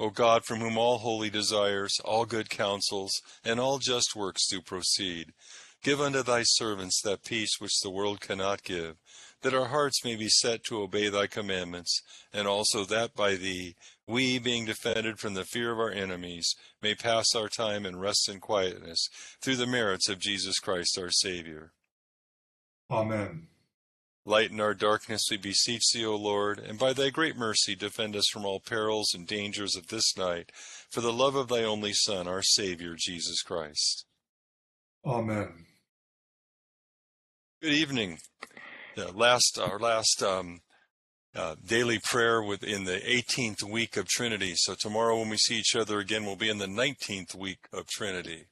O 0.00 0.10
God, 0.10 0.44
from 0.44 0.60
whom 0.60 0.76
all 0.76 0.98
holy 0.98 1.30
desires, 1.30 2.00
all 2.04 2.24
good 2.24 2.50
counsels, 2.50 3.12
and 3.44 3.60
all 3.60 3.78
just 3.78 4.16
works 4.16 4.46
do 4.48 4.60
proceed, 4.60 5.32
give 5.82 6.00
unto 6.00 6.22
thy 6.22 6.42
servants 6.42 7.00
that 7.02 7.24
peace 7.24 7.60
which 7.60 7.80
the 7.80 7.90
world 7.90 8.20
cannot 8.20 8.62
give, 8.62 8.96
that 9.42 9.54
our 9.54 9.66
hearts 9.66 10.04
may 10.04 10.16
be 10.16 10.28
set 10.28 10.64
to 10.64 10.80
obey 10.80 11.08
thy 11.08 11.26
commandments, 11.26 12.02
and 12.32 12.48
also 12.48 12.84
that 12.84 13.14
by 13.14 13.34
thee 13.34 13.74
we, 14.06 14.38
being 14.38 14.64
defended 14.64 15.18
from 15.18 15.34
the 15.34 15.44
fear 15.44 15.72
of 15.72 15.78
our 15.78 15.90
enemies, 15.90 16.54
may 16.80 16.94
pass 16.94 17.34
our 17.34 17.48
time 17.48 17.86
in 17.86 17.96
rest 17.98 18.28
and 18.28 18.40
quietness 18.40 19.08
through 19.40 19.56
the 19.56 19.66
merits 19.66 20.08
of 20.08 20.18
Jesus 20.18 20.58
Christ 20.58 20.98
our 20.98 21.10
Savior. 21.10 21.72
Amen. 22.90 23.48
Lighten 24.24 24.60
our 24.60 24.74
darkness, 24.74 25.26
we 25.30 25.36
beseech 25.36 25.82
thee, 25.92 26.06
O 26.06 26.14
Lord, 26.14 26.60
and 26.60 26.78
by 26.78 26.92
thy 26.92 27.10
great 27.10 27.36
mercy 27.36 27.74
defend 27.74 28.14
us 28.14 28.28
from 28.32 28.44
all 28.44 28.60
perils 28.60 29.14
and 29.14 29.26
dangers 29.26 29.74
of 29.74 29.88
this 29.88 30.16
night, 30.16 30.52
for 30.90 31.00
the 31.00 31.12
love 31.12 31.34
of 31.34 31.48
thy 31.48 31.64
only 31.64 31.92
Son, 31.92 32.28
our 32.28 32.42
Savior, 32.42 32.94
Jesus 32.96 33.42
Christ. 33.42 34.06
Amen. 35.04 35.66
Good 37.60 37.72
evening. 37.72 38.18
The 38.94 39.10
last, 39.10 39.58
our 39.58 39.80
last 39.80 40.22
um, 40.22 40.60
uh, 41.34 41.56
daily 41.66 41.98
prayer 41.98 42.42
within 42.42 42.84
the 42.84 43.00
18th 43.00 43.64
week 43.64 43.96
of 43.96 44.06
Trinity. 44.06 44.52
So 44.54 44.74
tomorrow, 44.78 45.18
when 45.18 45.30
we 45.30 45.36
see 45.36 45.56
each 45.56 45.74
other 45.74 45.98
again, 45.98 46.24
we'll 46.24 46.36
be 46.36 46.50
in 46.50 46.58
the 46.58 46.66
19th 46.66 47.34
week 47.34 47.66
of 47.72 47.88
Trinity. 47.88 48.44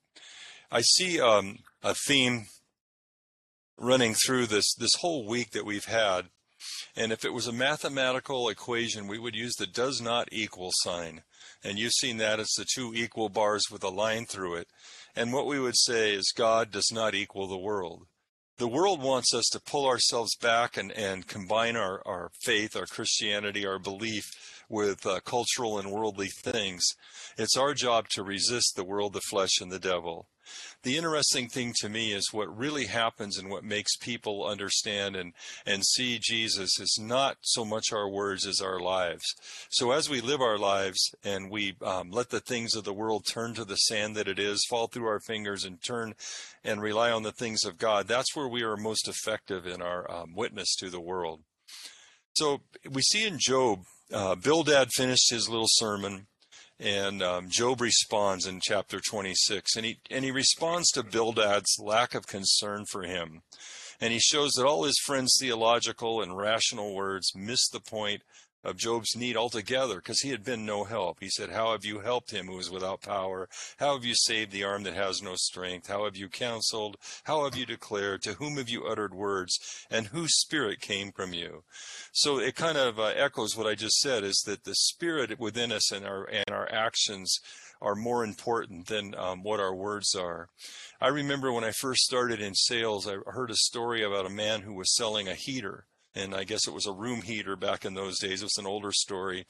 I 0.72 0.80
see 0.80 1.20
um, 1.20 1.58
a 1.82 1.94
theme 1.94 2.46
running 3.80 4.14
through 4.14 4.46
this 4.46 4.74
this 4.74 4.94
whole 4.96 5.26
week 5.26 5.50
that 5.50 5.64
we've 5.64 5.86
had, 5.86 6.26
and 6.94 7.10
if 7.10 7.24
it 7.24 7.32
was 7.32 7.48
a 7.48 7.52
mathematical 7.52 8.48
equation, 8.48 9.08
we 9.08 9.18
would 9.18 9.34
use 9.34 9.54
the 9.56 9.66
does 9.66 10.00
not 10.00 10.28
equal 10.30 10.70
sign. 10.72 11.22
And 11.64 11.78
you've 11.78 11.92
seen 11.92 12.18
that 12.18 12.38
it's 12.38 12.56
the 12.56 12.64
two 12.64 12.92
equal 12.94 13.28
bars 13.28 13.64
with 13.70 13.82
a 13.82 13.88
line 13.88 14.26
through 14.26 14.54
it. 14.54 14.68
And 15.16 15.32
what 15.32 15.46
we 15.46 15.58
would 15.58 15.76
say 15.76 16.14
is 16.14 16.32
God 16.34 16.70
does 16.70 16.90
not 16.92 17.14
equal 17.14 17.48
the 17.48 17.58
world 17.58 18.06
the 18.60 18.68
world 18.68 19.00
wants 19.00 19.32
us 19.32 19.48
to 19.50 19.58
pull 19.58 19.86
ourselves 19.86 20.36
back 20.36 20.76
and, 20.76 20.92
and 20.92 21.26
combine 21.26 21.76
our, 21.76 22.02
our 22.06 22.30
faith, 22.42 22.76
our 22.76 22.84
Christianity, 22.84 23.66
our 23.66 23.78
belief 23.78 24.62
with 24.68 25.06
uh, 25.06 25.20
cultural 25.20 25.78
and 25.78 25.90
worldly 25.90 26.28
things. 26.28 26.84
It's 27.38 27.56
our 27.56 27.72
job 27.72 28.08
to 28.10 28.22
resist 28.22 28.76
the 28.76 28.84
world, 28.84 29.14
the 29.14 29.22
flesh, 29.22 29.62
and 29.62 29.72
the 29.72 29.78
devil 29.78 30.28
the 30.82 30.96
interesting 30.96 31.48
thing 31.48 31.74
to 31.80 31.88
me 31.88 32.12
is 32.12 32.32
what 32.32 32.56
really 32.56 32.86
happens 32.86 33.38
and 33.38 33.50
what 33.50 33.64
makes 33.64 33.96
people 33.96 34.46
understand 34.46 35.16
and, 35.16 35.34
and 35.66 35.84
see 35.84 36.18
Jesus 36.20 36.80
is 36.80 36.98
not 37.00 37.36
so 37.42 37.64
much 37.64 37.92
our 37.92 38.08
words 38.08 38.46
as 38.46 38.60
our 38.60 38.80
lives. 38.80 39.24
So 39.70 39.90
as 39.90 40.08
we 40.08 40.20
live 40.20 40.40
our 40.40 40.58
lives 40.58 41.14
and 41.22 41.50
we 41.50 41.76
um, 41.82 42.10
let 42.10 42.30
the 42.30 42.40
things 42.40 42.74
of 42.74 42.84
the 42.84 42.94
world 42.94 43.26
turn 43.26 43.54
to 43.54 43.64
the 43.64 43.76
sand 43.76 44.16
that 44.16 44.28
it 44.28 44.38
is, 44.38 44.64
fall 44.68 44.86
through 44.86 45.06
our 45.06 45.20
fingers 45.20 45.64
and 45.64 45.82
turn 45.82 46.14
and 46.64 46.80
rely 46.80 47.10
on 47.10 47.22
the 47.22 47.32
things 47.32 47.64
of 47.64 47.78
God, 47.78 48.08
that's 48.08 48.34
where 48.34 48.48
we 48.48 48.62
are 48.62 48.76
most 48.76 49.08
effective 49.08 49.66
in 49.66 49.82
our 49.82 50.10
um, 50.10 50.34
witness 50.34 50.74
to 50.76 50.90
the 50.90 51.00
world. 51.00 51.40
So 52.34 52.62
we 52.90 53.02
see 53.02 53.26
in 53.26 53.38
Job, 53.38 53.80
uh, 54.12 54.34
Bildad 54.34 54.90
finished 54.92 55.30
his 55.30 55.48
little 55.48 55.68
sermon 55.68 56.26
and 56.80 57.22
um, 57.22 57.48
Job 57.50 57.80
responds 57.80 58.46
in 58.46 58.60
chapter 58.60 59.00
26, 59.00 59.76
and 59.76 59.84
he 59.84 59.98
and 60.10 60.24
he 60.24 60.30
responds 60.30 60.90
to 60.92 61.02
Bildad's 61.02 61.76
lack 61.78 62.14
of 62.14 62.26
concern 62.26 62.86
for 62.90 63.02
him, 63.02 63.42
and 64.00 64.12
he 64.12 64.18
shows 64.18 64.52
that 64.52 64.66
all 64.66 64.84
his 64.84 64.98
friends' 64.98 65.36
theological 65.38 66.22
and 66.22 66.36
rational 66.36 66.94
words 66.94 67.32
miss 67.34 67.68
the 67.68 67.80
point 67.80 68.22
of 68.62 68.76
Job's 68.76 69.16
need 69.16 69.36
altogether 69.36 69.96
because 69.96 70.20
he 70.20 70.30
had 70.30 70.44
been 70.44 70.66
no 70.66 70.84
help. 70.84 71.18
He 71.20 71.28
said, 71.28 71.50
How 71.50 71.72
have 71.72 71.84
you 71.84 72.00
helped 72.00 72.30
him 72.30 72.46
who 72.46 72.58
is 72.58 72.70
without 72.70 73.00
power? 73.00 73.48
How 73.78 73.94
have 73.94 74.04
you 74.04 74.14
saved 74.14 74.52
the 74.52 74.64
arm 74.64 74.82
that 74.82 74.94
has 74.94 75.22
no 75.22 75.34
strength? 75.36 75.88
How 75.88 76.04
have 76.04 76.16
you 76.16 76.28
counseled? 76.28 76.96
How 77.24 77.44
have 77.44 77.56
you 77.56 77.66
declared? 77.66 78.22
To 78.22 78.34
whom 78.34 78.56
have 78.56 78.68
you 78.68 78.84
uttered 78.86 79.14
words? 79.14 79.58
And 79.90 80.08
whose 80.08 80.38
spirit 80.38 80.80
came 80.80 81.12
from 81.12 81.32
you? 81.32 81.64
So 82.12 82.38
it 82.38 82.54
kind 82.54 82.76
of 82.76 82.98
uh, 82.98 83.12
echoes 83.16 83.56
what 83.56 83.66
I 83.66 83.74
just 83.74 83.98
said 84.00 84.24
is 84.24 84.42
that 84.46 84.64
the 84.64 84.74
spirit 84.74 85.38
within 85.38 85.72
us 85.72 85.90
and 85.90 86.04
our, 86.04 86.24
and 86.24 86.50
our 86.50 86.70
actions 86.70 87.38
are 87.80 87.94
more 87.94 88.24
important 88.24 88.88
than 88.88 89.14
um, 89.14 89.42
what 89.42 89.58
our 89.58 89.74
words 89.74 90.14
are. 90.14 90.48
I 91.00 91.08
remember 91.08 91.50
when 91.50 91.64
I 91.64 91.70
first 91.70 92.02
started 92.02 92.40
in 92.40 92.54
sales, 92.54 93.08
I 93.08 93.16
heard 93.26 93.50
a 93.50 93.56
story 93.56 94.02
about 94.02 94.26
a 94.26 94.30
man 94.30 94.60
who 94.62 94.74
was 94.74 94.94
selling 94.94 95.28
a 95.28 95.34
heater 95.34 95.86
and 96.14 96.34
I 96.34 96.44
guess 96.44 96.66
it 96.66 96.74
was 96.74 96.86
a 96.86 96.92
room 96.92 97.22
heater 97.22 97.56
back 97.56 97.84
in 97.84 97.94
those 97.94 98.18
days. 98.18 98.42
It 98.42 98.46
was 98.46 98.58
an 98.58 98.66
older 98.66 98.92
story. 98.92 99.46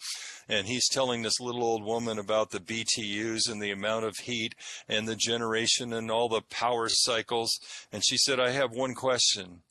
And 0.48 0.66
he's 0.66 0.88
telling 0.88 1.22
this 1.22 1.40
little 1.40 1.62
old 1.62 1.84
woman 1.84 2.18
about 2.18 2.50
the 2.50 2.60
BTUs 2.60 3.50
and 3.50 3.62
the 3.62 3.70
amount 3.70 4.04
of 4.04 4.16
heat 4.18 4.54
and 4.88 5.08
the 5.08 5.16
generation 5.16 5.92
and 5.92 6.10
all 6.10 6.28
the 6.28 6.42
power 6.42 6.88
cycles. 6.88 7.58
And 7.90 8.04
she 8.04 8.18
said, 8.18 8.38
I 8.38 8.50
have 8.50 8.72
one 8.72 8.94
question. 8.94 9.62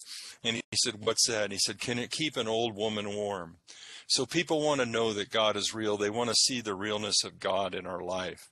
And 0.43 0.56
he 0.56 0.62
said, 0.75 1.06
What's 1.06 1.28
that? 1.28 1.45
And 1.45 1.54
he 1.54 1.60
said, 1.60 1.80
Can 1.80 1.99
it 1.99 2.12
keep 2.12 2.38
an 2.38 2.47
old 2.47 2.75
woman 2.75 3.15
warm? 3.15 3.58
So 4.08 4.25
people 4.25 4.63
want 4.63 4.82
to 4.82 4.88
know 4.88 5.13
that 5.13 5.30
God 5.30 5.56
is 5.56 5.75
real. 5.75 5.95
They 5.95 6.10
want 6.10 6.30
to 6.30 6.36
see 6.36 6.62
the 6.62 6.73
realness 6.73 7.23
of 7.23 7.39
God 7.39 7.75
in 7.75 7.86
our 7.86 8.02
life. 8.02 8.49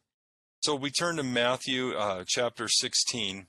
So 0.61 0.75
we 0.75 0.91
turn 0.91 1.15
to 1.15 1.23
Matthew 1.23 1.93
uh, 1.93 2.23
chapter 2.27 2.67
16. 2.67 3.47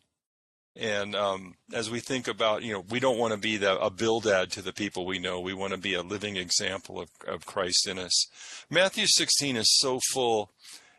And 0.76 1.16
um, 1.16 1.54
as 1.72 1.90
we 1.90 2.00
think 2.00 2.28
about, 2.28 2.62
you 2.62 2.72
know, 2.72 2.84
we 2.88 3.00
don't 3.00 3.18
want 3.18 3.32
to 3.32 3.38
be 3.38 3.56
the, 3.56 3.78
a 3.80 3.90
Bildad 3.90 4.52
to 4.52 4.62
the 4.62 4.72
people 4.72 5.06
we 5.06 5.18
know. 5.18 5.40
We 5.40 5.54
want 5.54 5.72
to 5.72 5.78
be 5.78 5.94
a 5.94 6.02
living 6.02 6.36
example 6.36 7.00
of, 7.00 7.08
of 7.26 7.46
Christ 7.46 7.88
in 7.88 7.98
us. 7.98 8.26
Matthew 8.70 9.06
16 9.06 9.56
is 9.56 9.78
so 9.78 9.98
full. 10.12 10.52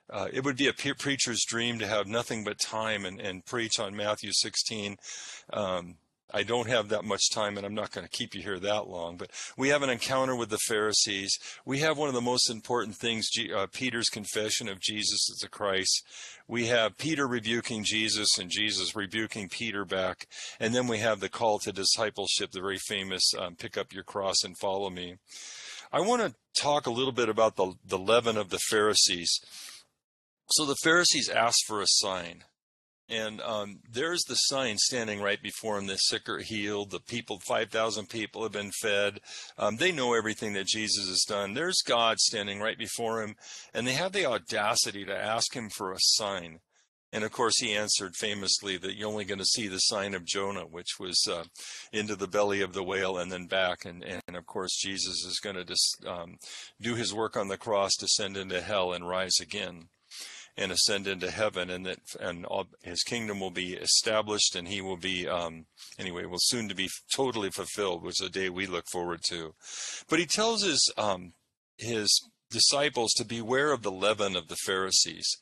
Uh, 0.10 0.27
it 0.34 0.43
would 0.43 0.58
be 0.58 0.67
a 0.67 0.73
preacher's 0.73 1.45
dream 1.47 1.79
to 1.79 1.88
have 1.88 2.08
nothing 2.08 2.43
but 2.43 2.60
time 2.60 3.05
and, 3.05 3.21
and 3.21 3.45
preach 3.45 3.79
on 3.79 3.95
Matthew 3.95 4.32
16. 4.34 4.97
Um, 5.53 5.95
I 6.31 6.43
don't 6.43 6.69
have 6.69 6.89
that 6.89 7.03
much 7.03 7.29
time 7.31 7.57
and 7.57 7.65
I'm 7.65 7.73
not 7.73 7.91
going 7.91 8.05
to 8.05 8.11
keep 8.11 8.35
you 8.35 8.41
here 8.41 8.59
that 8.59 8.87
long, 8.87 9.17
but 9.17 9.31
we 9.57 9.69
have 9.69 9.81
an 9.81 9.89
encounter 9.89 10.35
with 10.35 10.49
the 10.49 10.59
Pharisees. 10.67 11.37
We 11.65 11.79
have 11.79 11.97
one 11.97 12.07
of 12.07 12.13
the 12.13 12.21
most 12.21 12.49
important 12.49 12.95
things, 12.95 13.29
uh, 13.55 13.67
Peter's 13.71 14.09
confession 14.09 14.69
of 14.69 14.79
Jesus 14.79 15.29
as 15.31 15.39
the 15.39 15.49
Christ. 15.49 16.05
We 16.47 16.67
have 16.67 16.97
Peter 16.97 17.27
rebuking 17.27 17.83
Jesus 17.83 18.37
and 18.37 18.49
Jesus 18.49 18.95
rebuking 18.95 19.49
Peter 19.49 19.85
back. 19.85 20.27
And 20.59 20.73
then 20.73 20.87
we 20.87 20.99
have 20.99 21.19
the 21.19 21.29
call 21.29 21.59
to 21.59 21.71
discipleship, 21.71 22.51
the 22.51 22.61
very 22.61 22.77
famous 22.77 23.33
um, 23.37 23.55
pick 23.55 23.77
up 23.77 23.93
your 23.93 24.03
cross 24.03 24.43
and 24.43 24.57
follow 24.57 24.89
me. 24.89 25.15
I 25.91 26.01
want 26.01 26.21
to 26.21 26.35
talk 26.59 26.85
a 26.85 26.91
little 26.91 27.11
bit 27.11 27.29
about 27.29 27.55
the, 27.55 27.73
the 27.85 27.97
leaven 27.97 28.37
of 28.37 28.49
the 28.49 28.59
Pharisees. 28.59 29.39
So 30.51 30.65
the 30.65 30.75
Pharisees 30.83 31.29
asked 31.29 31.65
for 31.67 31.81
a 31.81 31.87
sign. 31.87 32.43
And 33.10 33.41
um, 33.41 33.80
there's 33.91 34.24
the 34.24 34.36
sign 34.36 34.78
standing 34.78 35.19
right 35.19 35.41
before 35.41 35.78
him. 35.78 35.88
The 35.88 35.98
sick 35.98 36.30
are 36.30 36.39
healed. 36.39 36.91
The 36.91 37.00
people, 37.00 37.39
5,000 37.39 38.08
people 38.08 38.43
have 38.43 38.52
been 38.52 38.72
fed. 38.72 39.19
Um, 39.58 39.78
they 39.78 39.91
know 39.91 40.13
everything 40.13 40.54
that 40.54 40.67
Jesus 40.67 41.08
has 41.10 41.26
done. 41.28 41.56
There's 41.56 41.82
God 41.82 42.19
standing 42.19 42.60
right 42.60 42.78
before 42.78 43.24
him. 43.24 43.36
And 43.74 43.88
they 43.88 43.93
have 43.93 44.12
the 44.12 44.28
audacity 44.28 45.06
to 45.06 45.17
ask 45.17 45.56
him 45.56 45.69
for 45.69 45.91
a 45.91 46.00
sign. 46.00 46.60
And 47.12 47.24
of 47.24 47.32
course, 47.32 47.58
he 47.58 47.74
answered 47.74 48.15
famously 48.15 48.78
that 48.78 48.95
you're 48.95 49.10
only 49.10 49.26
going 49.26 49.39
to 49.39 49.45
see 49.45 49.67
the 49.67 49.80
sign 49.80 50.13
of 50.13 50.26
Jonah, 50.26 50.67
which 50.67 51.00
was 51.00 51.28
uh, 51.28 51.45
into 51.91 52.15
the 52.15 52.28
belly 52.28 52.62
of 52.62 52.74
the 52.74 52.84
whale 52.84 53.17
and 53.17 53.32
then 53.32 53.48
back. 53.48 53.86
And, 53.86 54.04
and 54.04 54.38
of 54.38 54.45
course, 54.45 54.78
Jesus 54.80 55.26
is 55.26 55.39
going 55.39 55.56
to 55.56 55.65
just, 55.65 56.06
um, 56.06 56.38
do 56.80 56.93
his 56.93 57.12
work 57.12 57.36
on 57.36 57.48
the 57.48 57.58
cross, 57.58 57.95
descend 57.95 58.38
into 58.38 58.62
hell, 58.62 58.93
and 58.93 59.08
rise 59.08 59.39
again 59.41 59.89
and 60.60 60.74
ascend 60.74 61.08
into 61.08 61.32
heaven, 61.32 61.69
and 61.69 61.86
that 61.86 62.00
and 62.19 62.45
all, 62.45 62.67
his 62.82 63.02
kingdom 63.04 63.39
will 63.39 63.50
be 63.50 63.74
established, 63.74 64.56
and 64.56 64.67
he 64.67 64.82
will 64.82 64.98
be 64.98 65.28
um, 65.28 65.65
anyway 65.98 66.26
will 66.26 66.38
soon 66.39 66.67
to 66.67 66.76
be 66.76 66.89
totally 67.15 67.50
fulfilled, 67.50 68.04
which 68.04 68.22
is 68.22 68.28
a 68.28 68.30
day 68.30 68.50
we 68.50 68.67
look 68.67 68.86
forward 68.91 69.22
to. 69.30 69.56
But 70.10 70.19
he 70.19 70.26
tells 70.26 70.63
his 70.63 70.91
um, 70.98 71.34
his 71.78 72.10
disciples 72.52 73.13
to 73.13 73.26
beware 73.26 73.72
of 73.72 73.84
the 73.84 73.91
leaven 73.91 74.36
of 74.36 74.50
the 74.50 74.58
Pharisees. 74.65 75.38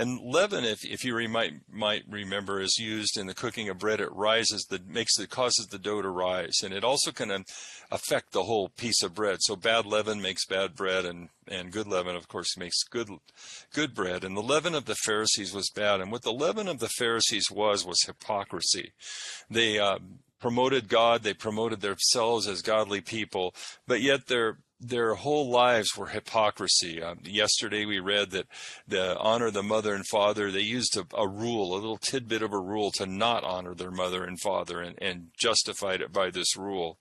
And 0.00 0.18
leaven, 0.18 0.64
if, 0.64 0.82
if 0.82 1.04
you 1.04 1.14
re- 1.14 1.26
might, 1.26 1.52
might 1.70 2.04
remember, 2.08 2.58
is 2.58 2.78
used 2.78 3.18
in 3.18 3.26
the 3.26 3.34
cooking 3.34 3.68
of 3.68 3.78
bread. 3.78 4.00
It 4.00 4.10
rises, 4.12 4.64
the 4.64 4.80
makes 4.88 5.18
it 5.18 5.28
causes 5.28 5.66
the 5.66 5.78
dough 5.78 6.00
to 6.00 6.08
rise, 6.08 6.60
and 6.64 6.72
it 6.72 6.84
also 6.84 7.12
can 7.12 7.44
affect 7.90 8.32
the 8.32 8.44
whole 8.44 8.70
piece 8.70 9.02
of 9.02 9.14
bread. 9.14 9.38
So 9.40 9.56
bad 9.56 9.84
leaven 9.84 10.22
makes 10.22 10.46
bad 10.46 10.74
bread, 10.74 11.04
and 11.04 11.28
and 11.46 11.70
good 11.70 11.86
leaven, 11.86 12.16
of 12.16 12.28
course, 12.28 12.56
makes 12.56 12.82
good 12.82 13.10
good 13.74 13.94
bread. 13.94 14.24
And 14.24 14.34
the 14.34 14.42
leaven 14.42 14.74
of 14.74 14.86
the 14.86 14.94
Pharisees 14.94 15.52
was 15.52 15.68
bad, 15.68 16.00
and 16.00 16.10
what 16.10 16.22
the 16.22 16.32
leaven 16.32 16.66
of 16.66 16.78
the 16.78 16.88
Pharisees 16.88 17.50
was 17.50 17.84
was 17.84 18.02
hypocrisy. 18.04 18.92
They 19.50 19.78
uh, 19.78 19.98
promoted 20.40 20.88
God, 20.88 21.24
they 21.24 21.34
promoted 21.34 21.82
themselves 21.82 22.48
as 22.48 22.62
godly 22.62 23.02
people, 23.02 23.54
but 23.86 24.00
yet 24.00 24.28
their 24.28 24.60
their 24.80 25.14
whole 25.14 25.48
lives 25.50 25.96
were 25.96 26.06
hypocrisy. 26.06 27.02
Um, 27.02 27.20
yesterday 27.24 27.84
we 27.84 28.00
read 28.00 28.30
that 28.30 28.46
the 28.88 29.18
honor 29.18 29.50
the 29.50 29.62
mother 29.62 29.94
and 29.94 30.06
father, 30.06 30.50
they 30.50 30.60
used 30.60 30.96
a, 30.96 31.06
a, 31.14 31.28
rule, 31.28 31.74
a 31.74 31.76
little 31.76 31.98
tidbit 31.98 32.42
of 32.42 32.52
a 32.52 32.58
rule 32.58 32.90
to 32.92 33.06
not 33.06 33.44
honor 33.44 33.74
their 33.74 33.90
mother 33.90 34.24
and 34.24 34.40
father 34.40 34.80
and, 34.80 34.96
and 35.00 35.28
justified 35.38 36.00
it 36.00 36.12
by 36.12 36.30
this 36.30 36.56
rule. 36.56 36.98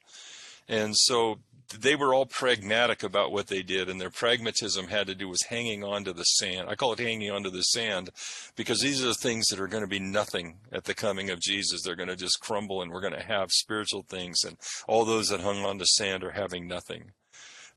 And 0.67 0.95
so 0.95 1.39
they 1.77 1.95
were 1.95 2.13
all 2.13 2.25
pragmatic 2.25 3.03
about 3.03 3.31
what 3.31 3.47
they 3.47 3.61
did, 3.61 3.89
and 3.89 4.01
their 4.01 4.09
pragmatism 4.09 4.87
had 4.87 5.07
to 5.07 5.15
do 5.15 5.29
with 5.29 5.41
hanging 5.49 5.83
on 5.83 6.03
to 6.03 6.13
the 6.13 6.23
sand. 6.23 6.67
I 6.67 6.75
call 6.75 6.93
it 6.93 6.99
hanging 6.99 7.31
on 7.31 7.43
to 7.43 7.49
the 7.49 7.61
sand 7.61 8.09
because 8.55 8.81
these 8.81 9.03
are 9.03 9.07
the 9.07 9.13
things 9.13 9.47
that 9.47 9.59
are 9.59 9.67
going 9.67 9.83
to 9.83 9.87
be 9.87 9.99
nothing 9.99 10.57
at 10.71 10.85
the 10.85 10.95
coming 10.95 11.29
of 11.29 11.39
Jesus. 11.39 11.81
They're 11.83 11.95
going 11.95 12.09
to 12.09 12.15
just 12.15 12.39
crumble, 12.39 12.81
and 12.81 12.91
we're 12.91 13.01
going 13.01 13.13
to 13.13 13.23
have 13.23 13.51
spiritual 13.51 14.03
things, 14.03 14.43
and 14.43 14.57
all 14.87 15.05
those 15.05 15.29
that 15.29 15.41
hung 15.41 15.63
on 15.63 15.77
to 15.79 15.85
sand 15.85 16.23
are 16.23 16.31
having 16.31 16.67
nothing. 16.67 17.11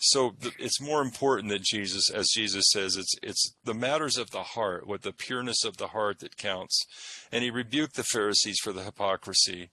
So 0.04 0.34
it's 0.58 0.80
more 0.80 1.00
important 1.00 1.50
that 1.50 1.62
Jesus, 1.62 2.10
as 2.10 2.30
Jesus 2.30 2.64
says, 2.72 2.96
it's 2.96 3.14
it's 3.22 3.54
the 3.62 3.72
matters 3.72 4.16
of 4.16 4.30
the 4.30 4.42
heart, 4.42 4.84
what 4.84 5.02
the 5.02 5.12
pureness 5.12 5.64
of 5.64 5.76
the 5.76 5.88
heart 5.88 6.18
that 6.18 6.36
counts. 6.36 6.84
And 7.30 7.44
he 7.44 7.52
rebuked 7.52 7.94
the 7.94 8.02
Pharisees 8.02 8.58
for 8.60 8.72
the 8.72 8.82
hypocrisy, 8.82 9.70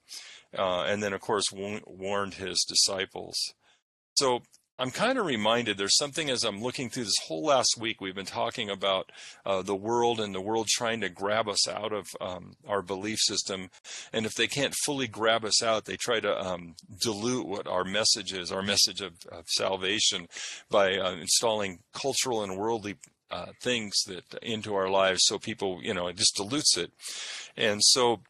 uh, 0.56 0.84
and 0.84 1.02
then 1.02 1.14
of 1.14 1.22
course 1.22 1.52
warned 1.52 2.36
his 2.36 2.64
disciples. 2.70 3.56
So 4.18 4.44
I'm 4.80 4.92
kind 4.92 5.20
of 5.20 5.26
reminded 5.26 5.78
there's 5.78 5.98
something 5.98 6.30
as 6.30 6.46
I'm 6.46 6.62
looking 6.62 6.90
through 6.90 7.04
this 7.04 7.20
whole 7.28 7.44
last 7.44 7.78
week, 7.78 8.00
we've 8.00 8.16
been 8.16 8.26
talking 8.26 8.70
about 8.70 9.12
uh, 9.46 9.62
the 9.62 9.76
world 9.76 10.22
and 10.22 10.34
the 10.34 10.40
world 10.40 10.68
trying 10.70 11.02
to 11.02 11.10
grab 11.10 11.50
us 11.50 11.68
out 11.68 11.92
of 11.92 12.08
um, 12.22 12.56
our 12.66 12.82
belief 12.82 13.20
system. 13.20 13.72
And 14.14 14.26
if 14.26 14.36
they 14.36 14.48
can't 14.48 14.74
fully 14.86 15.08
grab 15.08 15.44
us 15.44 15.62
out, 15.62 15.84
they 15.84 15.98
try 15.98 16.22
to 16.22 16.34
um, 16.40 16.76
dilute 17.02 17.46
what 17.46 17.68
our 17.68 17.84
message 17.84 18.32
is, 18.32 18.54
our 18.54 18.62
message 18.62 19.02
of, 19.02 19.16
of 19.30 19.50
salvation, 19.50 20.30
by 20.70 20.98
uh, 20.98 21.12
installing 21.12 21.80
cultural 21.94 22.42
and 22.42 22.58
worldly 22.58 22.96
uh, 23.32 23.48
things 23.62 23.96
that 24.08 24.24
into 24.42 24.74
our 24.74 24.90
lives 24.90 25.22
so 25.26 25.38
people 25.38 25.80
you 25.84 25.94
know 25.94 26.08
it 26.08 26.16
just 26.18 26.36
dilutes 26.36 26.76
it 26.78 26.92
and 27.56 27.80
so 27.84 28.22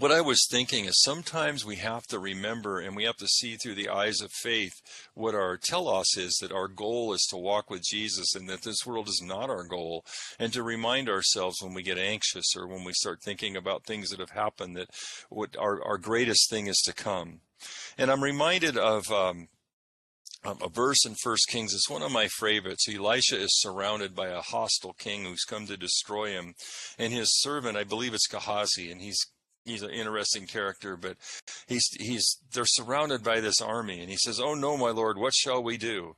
what 0.00 0.12
I 0.12 0.20
was 0.20 0.46
thinking 0.50 0.86
is 0.86 1.02
sometimes 1.02 1.64
we 1.64 1.76
have 1.76 2.06
to 2.06 2.18
remember 2.18 2.80
and 2.80 2.96
we 2.96 3.04
have 3.04 3.16
to 3.18 3.28
see 3.28 3.56
through 3.56 3.74
the 3.74 3.88
eyes 3.88 4.20
of 4.20 4.30
faith 4.32 4.80
what 5.14 5.34
our 5.34 5.56
telos 5.56 6.16
is 6.16 6.38
that 6.40 6.52
our 6.52 6.68
goal 6.68 7.12
is 7.12 7.26
to 7.30 7.36
walk 7.36 7.70
with 7.70 7.82
Jesus 7.82 8.34
and 8.34 8.48
that 8.48 8.62
this 8.62 8.86
world 8.86 9.08
is 9.08 9.22
not 9.22 9.50
our 9.50 9.64
goal. 9.64 10.04
And 10.38 10.52
to 10.52 10.62
remind 10.62 11.08
ourselves 11.08 11.60
when 11.60 11.74
we 11.74 11.82
get 11.82 11.98
anxious 11.98 12.56
or 12.56 12.66
when 12.66 12.84
we 12.84 12.92
start 12.92 13.22
thinking 13.22 13.56
about 13.56 13.84
things 13.84 14.10
that 14.10 14.20
have 14.20 14.30
happened 14.30 14.76
that 14.76 14.88
what 15.28 15.56
our, 15.58 15.82
our 15.84 15.98
greatest 15.98 16.50
thing 16.50 16.66
is 16.66 16.80
to 16.86 16.92
come. 16.92 17.40
And 17.98 18.10
I'm 18.10 18.22
reminded 18.22 18.76
of 18.76 19.10
um, 19.10 19.48
um, 20.44 20.58
a 20.62 20.68
verse 20.68 21.06
in 21.06 21.14
First 21.14 21.48
Kings. 21.48 21.72
It's 21.72 21.88
one 21.88 22.02
of 22.02 22.12
my 22.12 22.28
favorites. 22.28 22.88
Elisha 22.88 23.38
is 23.38 23.60
surrounded 23.60 24.14
by 24.14 24.28
a 24.28 24.42
hostile 24.42 24.92
king 24.92 25.24
who's 25.24 25.44
come 25.44 25.66
to 25.66 25.76
destroy 25.76 26.32
him, 26.32 26.54
and 26.98 27.12
his 27.12 27.40
servant, 27.40 27.78
I 27.78 27.84
believe 27.84 28.12
it's 28.12 28.26
Gehazi, 28.26 28.90
and 28.90 29.00
he's 29.00 29.26
he's 29.64 29.82
an 29.82 29.90
interesting 29.90 30.46
character, 30.46 30.96
but 30.96 31.16
he's 31.66 31.88
he's 31.98 32.38
they're 32.52 32.64
surrounded 32.66 33.22
by 33.22 33.40
this 33.40 33.60
army, 33.60 34.00
and 34.00 34.10
he 34.10 34.16
says, 34.16 34.40
"Oh 34.40 34.54
no, 34.54 34.76
my 34.76 34.90
lord, 34.90 35.18
what 35.18 35.34
shall 35.34 35.62
we 35.62 35.76
do?" 35.76 36.16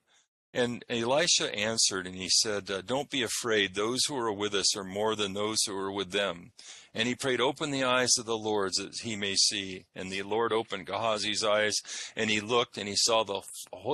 And 0.54 0.84
Elisha 0.88 1.54
answered, 1.54 2.06
and 2.06 2.14
he 2.14 2.28
said, 2.30 2.70
uh, 2.70 2.80
"Don't 2.80 3.10
be 3.10 3.22
afraid. 3.22 3.74
Those 3.74 4.04
who 4.06 4.16
are 4.16 4.32
with 4.32 4.54
us 4.54 4.76
are 4.76 4.84
more 4.84 5.14
than 5.14 5.34
those 5.34 5.62
who 5.64 5.76
are 5.76 5.92
with 5.92 6.12
them." 6.12 6.52
And 6.96 7.06
he 7.06 7.14
prayed, 7.14 7.42
Open 7.42 7.72
the 7.72 7.84
eyes 7.84 8.16
of 8.18 8.24
the 8.24 8.38
Lord 8.38 8.72
that 8.78 9.00
he 9.02 9.16
may 9.16 9.34
see. 9.34 9.84
And 9.94 10.10
the 10.10 10.22
Lord 10.22 10.50
opened 10.50 10.86
Gehazi's 10.86 11.44
eyes, 11.44 11.82
and 12.16 12.30
he 12.30 12.40
looked, 12.40 12.78
and 12.78 12.88
he 12.88 12.96
saw 12.96 13.22
the 13.22 13.42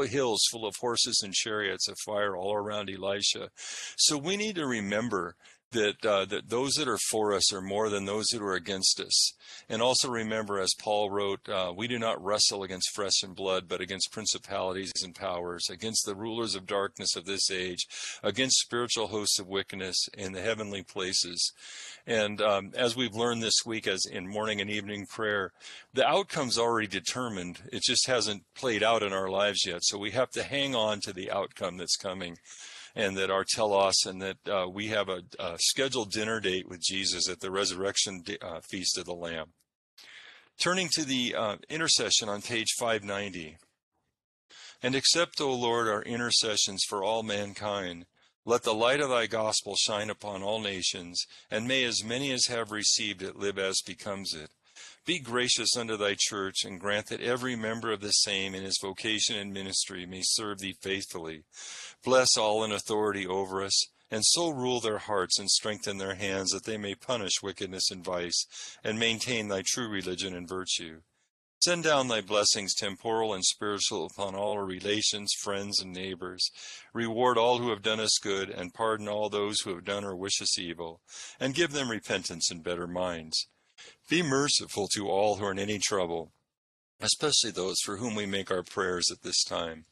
hills 0.07 0.45
full 0.49 0.65
of 0.65 0.77
horses 0.77 1.21
and 1.21 1.35
chariots 1.35 1.89
of 1.89 1.99
fire 1.99 2.37
all 2.37 2.55
around 2.55 2.89
Elisha. 2.89 3.51
So 3.97 4.17
we 4.17 4.37
need 4.37 4.55
to 4.55 4.67
remember 4.69 5.35
that 5.73 6.07
uh, 6.07 6.25
that 6.27 6.49
those 6.49 6.75
that 6.75 6.89
are 6.89 6.99
for 7.11 7.35
us 7.35 7.53
are 7.53 7.61
more 7.61 7.89
than 7.89 8.05
those 8.05 8.27
that 8.29 8.43
are 8.43 8.55
against 8.55 9.01
us. 9.01 9.33
And 9.69 9.83
also 9.83 10.09
remember, 10.09 10.59
as 10.59 10.75
Paul 10.79 11.11
wrote, 11.11 11.49
uh, 11.49 11.73
we 11.77 11.89
do 11.89 11.99
not 11.99 12.23
wrestle 12.23 12.63
against 12.63 12.95
flesh 12.95 13.23
and 13.23 13.35
blood, 13.35 13.69
but 13.69 13.81
against 13.81 14.13
principalities 14.13 14.93
and 15.03 15.15
powers, 15.15 15.69
against 15.71 16.07
the 16.07 16.15
rulers 16.15 16.55
of 16.55 16.67
darkness 16.67 17.17
of 17.17 17.25
this 17.25 17.51
age, 17.51 17.87
against 18.23 18.61
spiritual 18.61 19.09
hosts 19.09 19.39
of 19.39 19.49
wickedness 19.49 20.09
in 20.17 20.33
the 20.33 20.43
heavenly 20.43 20.83
places. 20.83 21.53
And 22.07 22.41
um, 22.41 22.73
as 22.77 22.97
we've 22.97 23.15
learned 23.15 23.43
this 23.43 23.65
week, 23.65 23.87
as 23.87 24.05
in 24.05 24.29
morning 24.29 24.61
and 24.61 24.71
evening 24.71 25.07
prayer, 25.07 25.53
the 25.95 26.07
outcome's 26.07 26.59
already 26.59 26.89
determined. 26.89 27.61
It 27.73 27.83
just 27.83 28.07
hasn't 28.07 28.43
played 28.55 28.83
out 28.83 29.03
in 29.03 29.13
our 29.13 29.29
lives 29.29 29.65
yet. 29.67 29.85
So 29.85 29.99
we 29.99 30.11
have 30.13 30.31
to 30.31 30.43
hang 30.43 30.75
on 30.75 31.01
to 31.01 31.13
the 31.13 31.31
outcome 31.31 31.77
that's 31.77 31.97
coming 31.97 32.39
and 32.95 33.17
that 33.17 33.31
our 33.31 33.45
telos 33.45 34.05
and 34.07 34.21
that 34.21 34.37
uh, 34.49 34.69
we 34.69 34.89
have 34.89 35.09
a, 35.09 35.23
a, 35.39 35.57
scheduled 35.59 36.11
dinner 36.11 36.41
date 36.41 36.69
with 36.69 36.81
Jesus 36.81 37.29
at 37.29 37.41
the 37.41 37.51
resurrection 37.51 38.23
uh, 38.41 38.61
feast 38.61 38.99
of 38.99 39.07
the 39.07 39.15
Lamb. 39.15 39.53
Turning 40.59 40.89
to 40.93 41.05
the 41.05 41.35
uh, 41.35 41.57
intercession 41.69 42.29
on 42.29 42.43
page 42.43 42.73
590. 42.79 43.57
And 44.83 44.95
accept, 44.95 45.41
O 45.41 45.53
Lord, 45.53 45.89
our 45.89 46.03
intercessions 46.03 46.85
for 46.89 47.03
all 47.03 47.23
mankind. 47.23 48.07
Let 48.45 48.65
the 48.65 48.75
light 48.75 49.01
of 49.01 49.09
thy 49.09 49.27
gospel 49.27 49.77
shine 49.77 50.11
upon 50.11 50.43
all 50.43 50.61
nations, 50.61 51.25
and 51.51 51.69
may 51.69 51.85
as 51.85 52.03
many 52.03 52.33
as 52.33 52.47
have 52.47 52.73
received 52.73 53.23
it 53.23 53.37
live 53.37 53.59
as 53.59 53.81
becomes 53.83 54.35
it. 54.35 54.51
Be 55.05 55.19
gracious 55.19 55.77
unto 55.77 55.97
thy 55.97 56.15
church, 56.17 56.65
and 56.65 56.79
grant 56.79 57.07
that 57.07 57.21
every 57.21 57.57
member 57.57 57.91
of 57.91 58.01
the 58.01 58.13
same 58.13 58.55
in 58.55 58.63
his 58.63 58.79
vocation 58.81 59.35
and 59.35 59.53
ministry 59.53 60.07
may 60.07 60.21
serve 60.23 60.61
thee 60.61 60.77
faithfully. 60.81 61.43
Bless 62.05 62.37
all 62.37 62.63
in 62.63 62.71
authority 62.71 63.27
over 63.27 63.65
us, 63.65 63.89
and 64.13 64.25
so 64.25 64.51
rule 64.51 64.79
their 64.79 64.99
hearts 64.99 65.41
and 65.41 65.51
strengthen 65.51 65.99
their 65.99 66.15
hands 66.15 66.51
that 66.51 66.67
they 66.67 66.77
may 66.77 66.95
punish 66.95 67.43
wickedness 67.43 67.91
and 67.91 68.05
vice, 68.05 68.47
and 68.85 68.97
maintain 68.97 69.49
thy 69.49 69.63
true 69.67 69.89
religion 69.89 70.37
and 70.37 70.49
virtue. 70.49 71.01
Send 71.65 71.83
down 71.83 72.07
thy 72.07 72.21
blessings, 72.21 72.73
temporal 72.73 73.35
and 73.35 73.45
spiritual, 73.45 74.07
upon 74.07 74.37
all 74.37 74.53
our 74.53 74.65
relations, 74.65 75.33
friends, 75.33 75.81
and 75.81 75.93
neighbors. 75.93 76.51
Reward 76.93 77.39
all 77.39 77.59
who 77.59 77.71
have 77.71 77.83
done 77.83 77.99
us 77.99 78.19
good, 78.23 78.51
and 78.51 78.73
pardon 78.73 79.09
all 79.09 79.29
those 79.29 79.61
who 79.61 79.75
have 79.75 79.85
done 79.85 80.05
or 80.05 80.15
wish 80.15 80.41
us 80.41 80.59
evil, 80.61 81.01
and 81.41 81.57
give 81.57 81.73
them 81.73 81.91
repentance 81.91 82.53
and 82.53 82.63
better 82.63 82.87
minds. 82.87 83.49
Be 84.09 84.23
merciful 84.23 84.89
to 84.89 85.09
all 85.09 85.37
who 85.37 85.45
are 85.45 85.53
in 85.53 85.59
any 85.59 85.79
trouble, 85.79 86.33
especially 87.01 87.51
those 87.51 87.81
for 87.81 87.97
whom 87.97 88.15
we 88.15 88.27
make 88.27 88.51
our 88.51 88.63
prayers 88.63 89.11
at 89.11 89.23
this 89.23 89.43
time. 89.45 89.87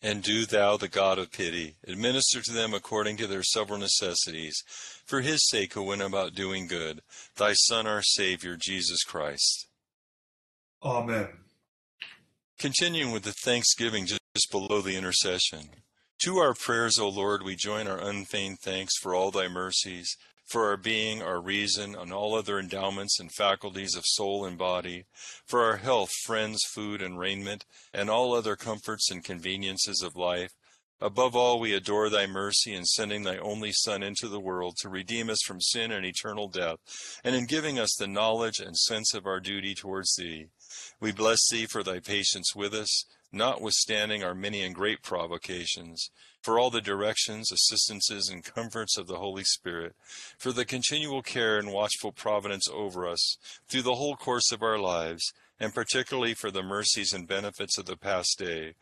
And 0.00 0.22
do 0.22 0.46
thou, 0.46 0.76
the 0.76 0.88
God 0.88 1.18
of 1.18 1.32
pity, 1.32 1.74
administer 1.86 2.40
to 2.40 2.52
them 2.52 2.72
according 2.72 3.16
to 3.16 3.26
their 3.26 3.42
several 3.42 3.78
necessities, 3.78 4.62
for 5.04 5.22
his 5.22 5.48
sake 5.48 5.74
who 5.74 5.82
went 5.82 6.02
about 6.02 6.34
doing 6.34 6.68
good, 6.68 7.02
thy 7.36 7.52
Son, 7.52 7.86
our 7.86 8.02
Savior, 8.02 8.56
Jesus 8.56 9.02
Christ. 9.02 9.66
Amen. 10.84 11.28
Continuing 12.58 13.12
with 13.12 13.24
the 13.24 13.32
thanksgiving 13.32 14.06
just 14.06 14.20
below 14.52 14.80
the 14.80 14.96
intercession. 14.96 15.70
To 16.24 16.38
our 16.38 16.54
prayers, 16.54 16.98
O 16.98 17.08
Lord, 17.08 17.42
we 17.42 17.56
join 17.56 17.86
our 17.88 17.98
unfeigned 17.98 18.58
thanks 18.60 18.96
for 18.98 19.14
all 19.14 19.30
thy 19.30 19.48
mercies, 19.48 20.16
for 20.48 20.68
our 20.68 20.76
being, 20.76 21.22
our 21.22 21.40
reason, 21.40 21.94
and 21.94 22.12
all 22.12 22.34
other 22.34 22.58
endowments 22.58 23.20
and 23.20 23.30
faculties 23.30 23.94
of 23.94 24.04
soul 24.06 24.46
and 24.46 24.56
body, 24.56 25.04
for 25.46 25.62
our 25.62 25.76
health, 25.76 26.10
friends, 26.24 26.64
food, 26.64 27.02
and 27.02 27.18
raiment, 27.18 27.64
and 27.92 28.08
all 28.08 28.34
other 28.34 28.56
comforts 28.56 29.10
and 29.10 29.22
conveniences 29.22 30.02
of 30.02 30.16
life. 30.16 30.52
Above 31.00 31.36
all, 31.36 31.60
we 31.60 31.74
adore 31.74 32.08
thy 32.08 32.26
mercy 32.26 32.74
in 32.74 32.84
sending 32.84 33.22
thy 33.22 33.36
only 33.38 33.70
Son 33.70 34.02
into 34.02 34.26
the 34.26 34.40
world 34.40 34.76
to 34.78 34.88
redeem 34.88 35.30
us 35.30 35.42
from 35.46 35.60
sin 35.60 35.92
and 35.92 36.04
eternal 36.04 36.48
death, 36.48 36.78
and 37.22 37.36
in 37.36 37.46
giving 37.46 37.78
us 37.78 37.94
the 37.94 38.08
knowledge 38.08 38.58
and 38.58 38.76
sense 38.76 39.14
of 39.14 39.24
our 39.24 39.38
duty 39.38 39.74
towards 39.74 40.16
thee. 40.16 40.46
We 40.98 41.12
bless 41.12 41.48
thee 41.48 41.66
for 41.66 41.84
thy 41.84 42.00
patience 42.00 42.56
with 42.56 42.74
us, 42.74 43.04
notwithstanding 43.32 44.22
our 44.22 44.34
many 44.34 44.62
and 44.62 44.74
great 44.74 45.02
provocations 45.02 46.10
for 46.42 46.58
all 46.58 46.70
the 46.70 46.80
directions, 46.80 47.50
assistances, 47.52 48.28
and 48.28 48.44
comforts 48.44 48.96
of 48.96 49.06
the 49.06 49.16
Holy 49.16 49.44
Spirit, 49.44 49.94
for 50.38 50.52
the 50.52 50.64
continual 50.64 51.20
care 51.22 51.58
and 51.58 51.72
watchful 51.72 52.12
providence 52.12 52.68
over 52.72 53.06
us 53.06 53.36
through 53.68 53.82
the 53.82 53.96
whole 53.96 54.16
course 54.16 54.52
of 54.52 54.62
our 54.62 54.78
lives, 54.78 55.32
and 55.60 55.74
particularly 55.74 56.34
for 56.34 56.50
the 56.50 56.62
mercies 56.62 57.12
and 57.12 57.26
benefits 57.26 57.76
of 57.76 57.86
the 57.86 57.96
past 57.96 58.38
day, 58.38 58.74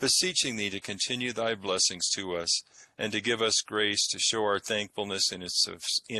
beseeching 0.00 0.56
thee 0.56 0.70
to 0.70 0.80
continue 0.80 1.32
thy 1.32 1.54
blessings 1.54 2.08
to 2.10 2.34
us, 2.34 2.62
and 2.98 3.12
to 3.12 3.20
give 3.20 3.40
us 3.40 3.62
grace 3.64 4.06
to 4.08 4.18
show 4.18 4.42
our 4.42 4.58
thankfulness 4.58 5.32
in, 5.32 5.42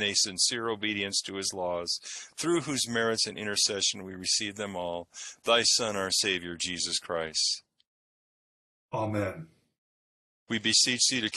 a 0.03 0.15
sincere 0.15 0.69
obedience 0.69 1.21
to 1.21 1.35
his 1.35 1.53
laws, 1.53 1.99
through 2.37 2.61
whose 2.61 2.89
merits 2.89 3.27
and 3.27 3.37
intercession 3.37 4.05
we 4.05 4.15
receive 4.15 4.55
them 4.55 4.77
all, 4.77 5.09
thy 5.45 5.63
Son, 5.65 5.97
our 5.97 6.11
Savior, 6.11 6.57
Jesus 6.57 6.99
Christ. 6.99 7.64
Amen. 8.95 9.49
We 10.47 10.59
beseech 10.59 11.09
thee 11.09 11.23
to 11.23 11.31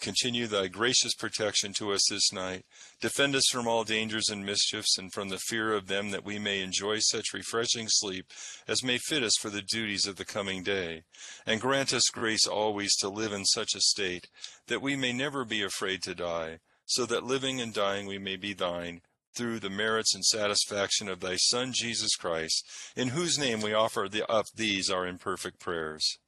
continue, 0.00 0.46
thy 0.46 0.68
gracious 0.68 1.14
protection 1.14 1.74
to 1.74 1.92
us 1.92 2.08
this 2.08 2.32
night. 2.32 2.64
Defend 3.00 3.36
us 3.36 3.46
from 3.52 3.68
all 3.68 3.84
dangers 3.84 4.30
and 4.30 4.44
mischiefs, 4.44 4.96
and 4.96 5.12
from 5.12 5.28
the 5.28 5.38
fear 5.38 5.74
of 5.74 5.86
them, 5.86 6.10
that 6.10 6.24
we 6.24 6.38
may 6.38 6.60
enjoy 6.60 6.98
such 7.00 7.34
refreshing 7.34 7.88
sleep 7.88 8.26
as 8.66 8.82
may 8.82 8.96
fit 8.96 9.22
us 9.22 9.36
for 9.38 9.50
the 9.50 9.62
duties 9.62 10.06
of 10.06 10.16
the 10.16 10.24
coming 10.24 10.62
day. 10.62 11.02
And 11.46 11.60
grant 11.60 11.92
us 11.92 12.08
grace 12.08 12.46
always 12.46 12.96
to 12.96 13.10
live 13.10 13.32
in 13.32 13.44
such 13.44 13.74
a 13.74 13.80
state 13.80 14.28
that 14.66 14.82
we 14.82 14.96
may 14.96 15.12
never 15.12 15.44
be 15.44 15.62
afraid 15.62 16.02
to 16.04 16.14
die, 16.14 16.58
so 16.86 17.04
that 17.06 17.22
living 17.22 17.60
and 17.60 17.72
dying 17.72 18.06
we 18.06 18.18
may 18.18 18.36
be 18.36 18.54
thine, 18.54 19.02
through 19.36 19.60
the 19.60 19.70
merits 19.70 20.14
and 20.14 20.24
satisfaction 20.24 21.08
of 21.08 21.20
thy 21.20 21.36
Son 21.36 21.72
Jesus 21.74 22.16
Christ, 22.16 22.66
in 22.96 23.08
whose 23.08 23.38
name 23.38 23.60
we 23.60 23.74
offer 23.74 24.08
up 24.28 24.46
these 24.56 24.88
our 24.88 25.06
imperfect 25.06 25.60
prayers. 25.60 26.18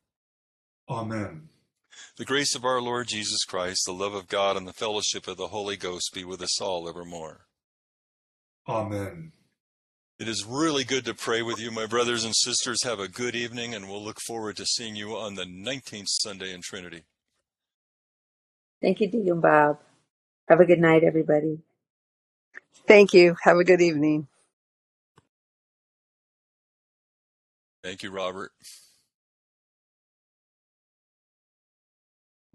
Amen. 0.88 1.48
The 2.16 2.24
grace 2.24 2.54
of 2.54 2.64
our 2.64 2.80
Lord 2.80 3.08
Jesus 3.08 3.44
Christ, 3.44 3.82
the 3.86 3.92
love 3.92 4.14
of 4.14 4.28
God, 4.28 4.56
and 4.56 4.66
the 4.66 4.72
fellowship 4.72 5.26
of 5.28 5.36
the 5.36 5.48
Holy 5.48 5.76
Ghost 5.76 6.12
be 6.14 6.24
with 6.24 6.40
us 6.42 6.60
all 6.60 6.88
evermore. 6.88 7.46
Amen. 8.68 9.32
It 10.18 10.28
is 10.28 10.46
really 10.46 10.84
good 10.84 11.04
to 11.04 11.14
pray 11.14 11.42
with 11.42 11.58
you, 11.60 11.70
my 11.70 11.84
brothers 11.84 12.24
and 12.24 12.34
sisters. 12.34 12.82
Have 12.84 13.00
a 13.00 13.08
good 13.08 13.34
evening, 13.34 13.74
and 13.74 13.88
we'll 13.88 14.02
look 14.02 14.18
forward 14.26 14.56
to 14.56 14.64
seeing 14.64 14.96
you 14.96 15.14
on 15.16 15.34
the 15.34 15.44
19th 15.44 16.08
Sunday 16.08 16.54
in 16.54 16.62
Trinity. 16.62 17.02
Thank 18.80 19.00
you, 19.00 19.08
Deacon 19.08 19.40
Bob. 19.40 19.78
Have 20.48 20.60
a 20.60 20.64
good 20.64 20.78
night, 20.78 21.04
everybody. 21.04 21.58
Thank 22.86 23.12
you. 23.12 23.36
Have 23.42 23.58
a 23.58 23.64
good 23.64 23.80
evening. 23.82 24.28
Thank 27.82 28.02
you, 28.02 28.10
Robert. 28.10 28.52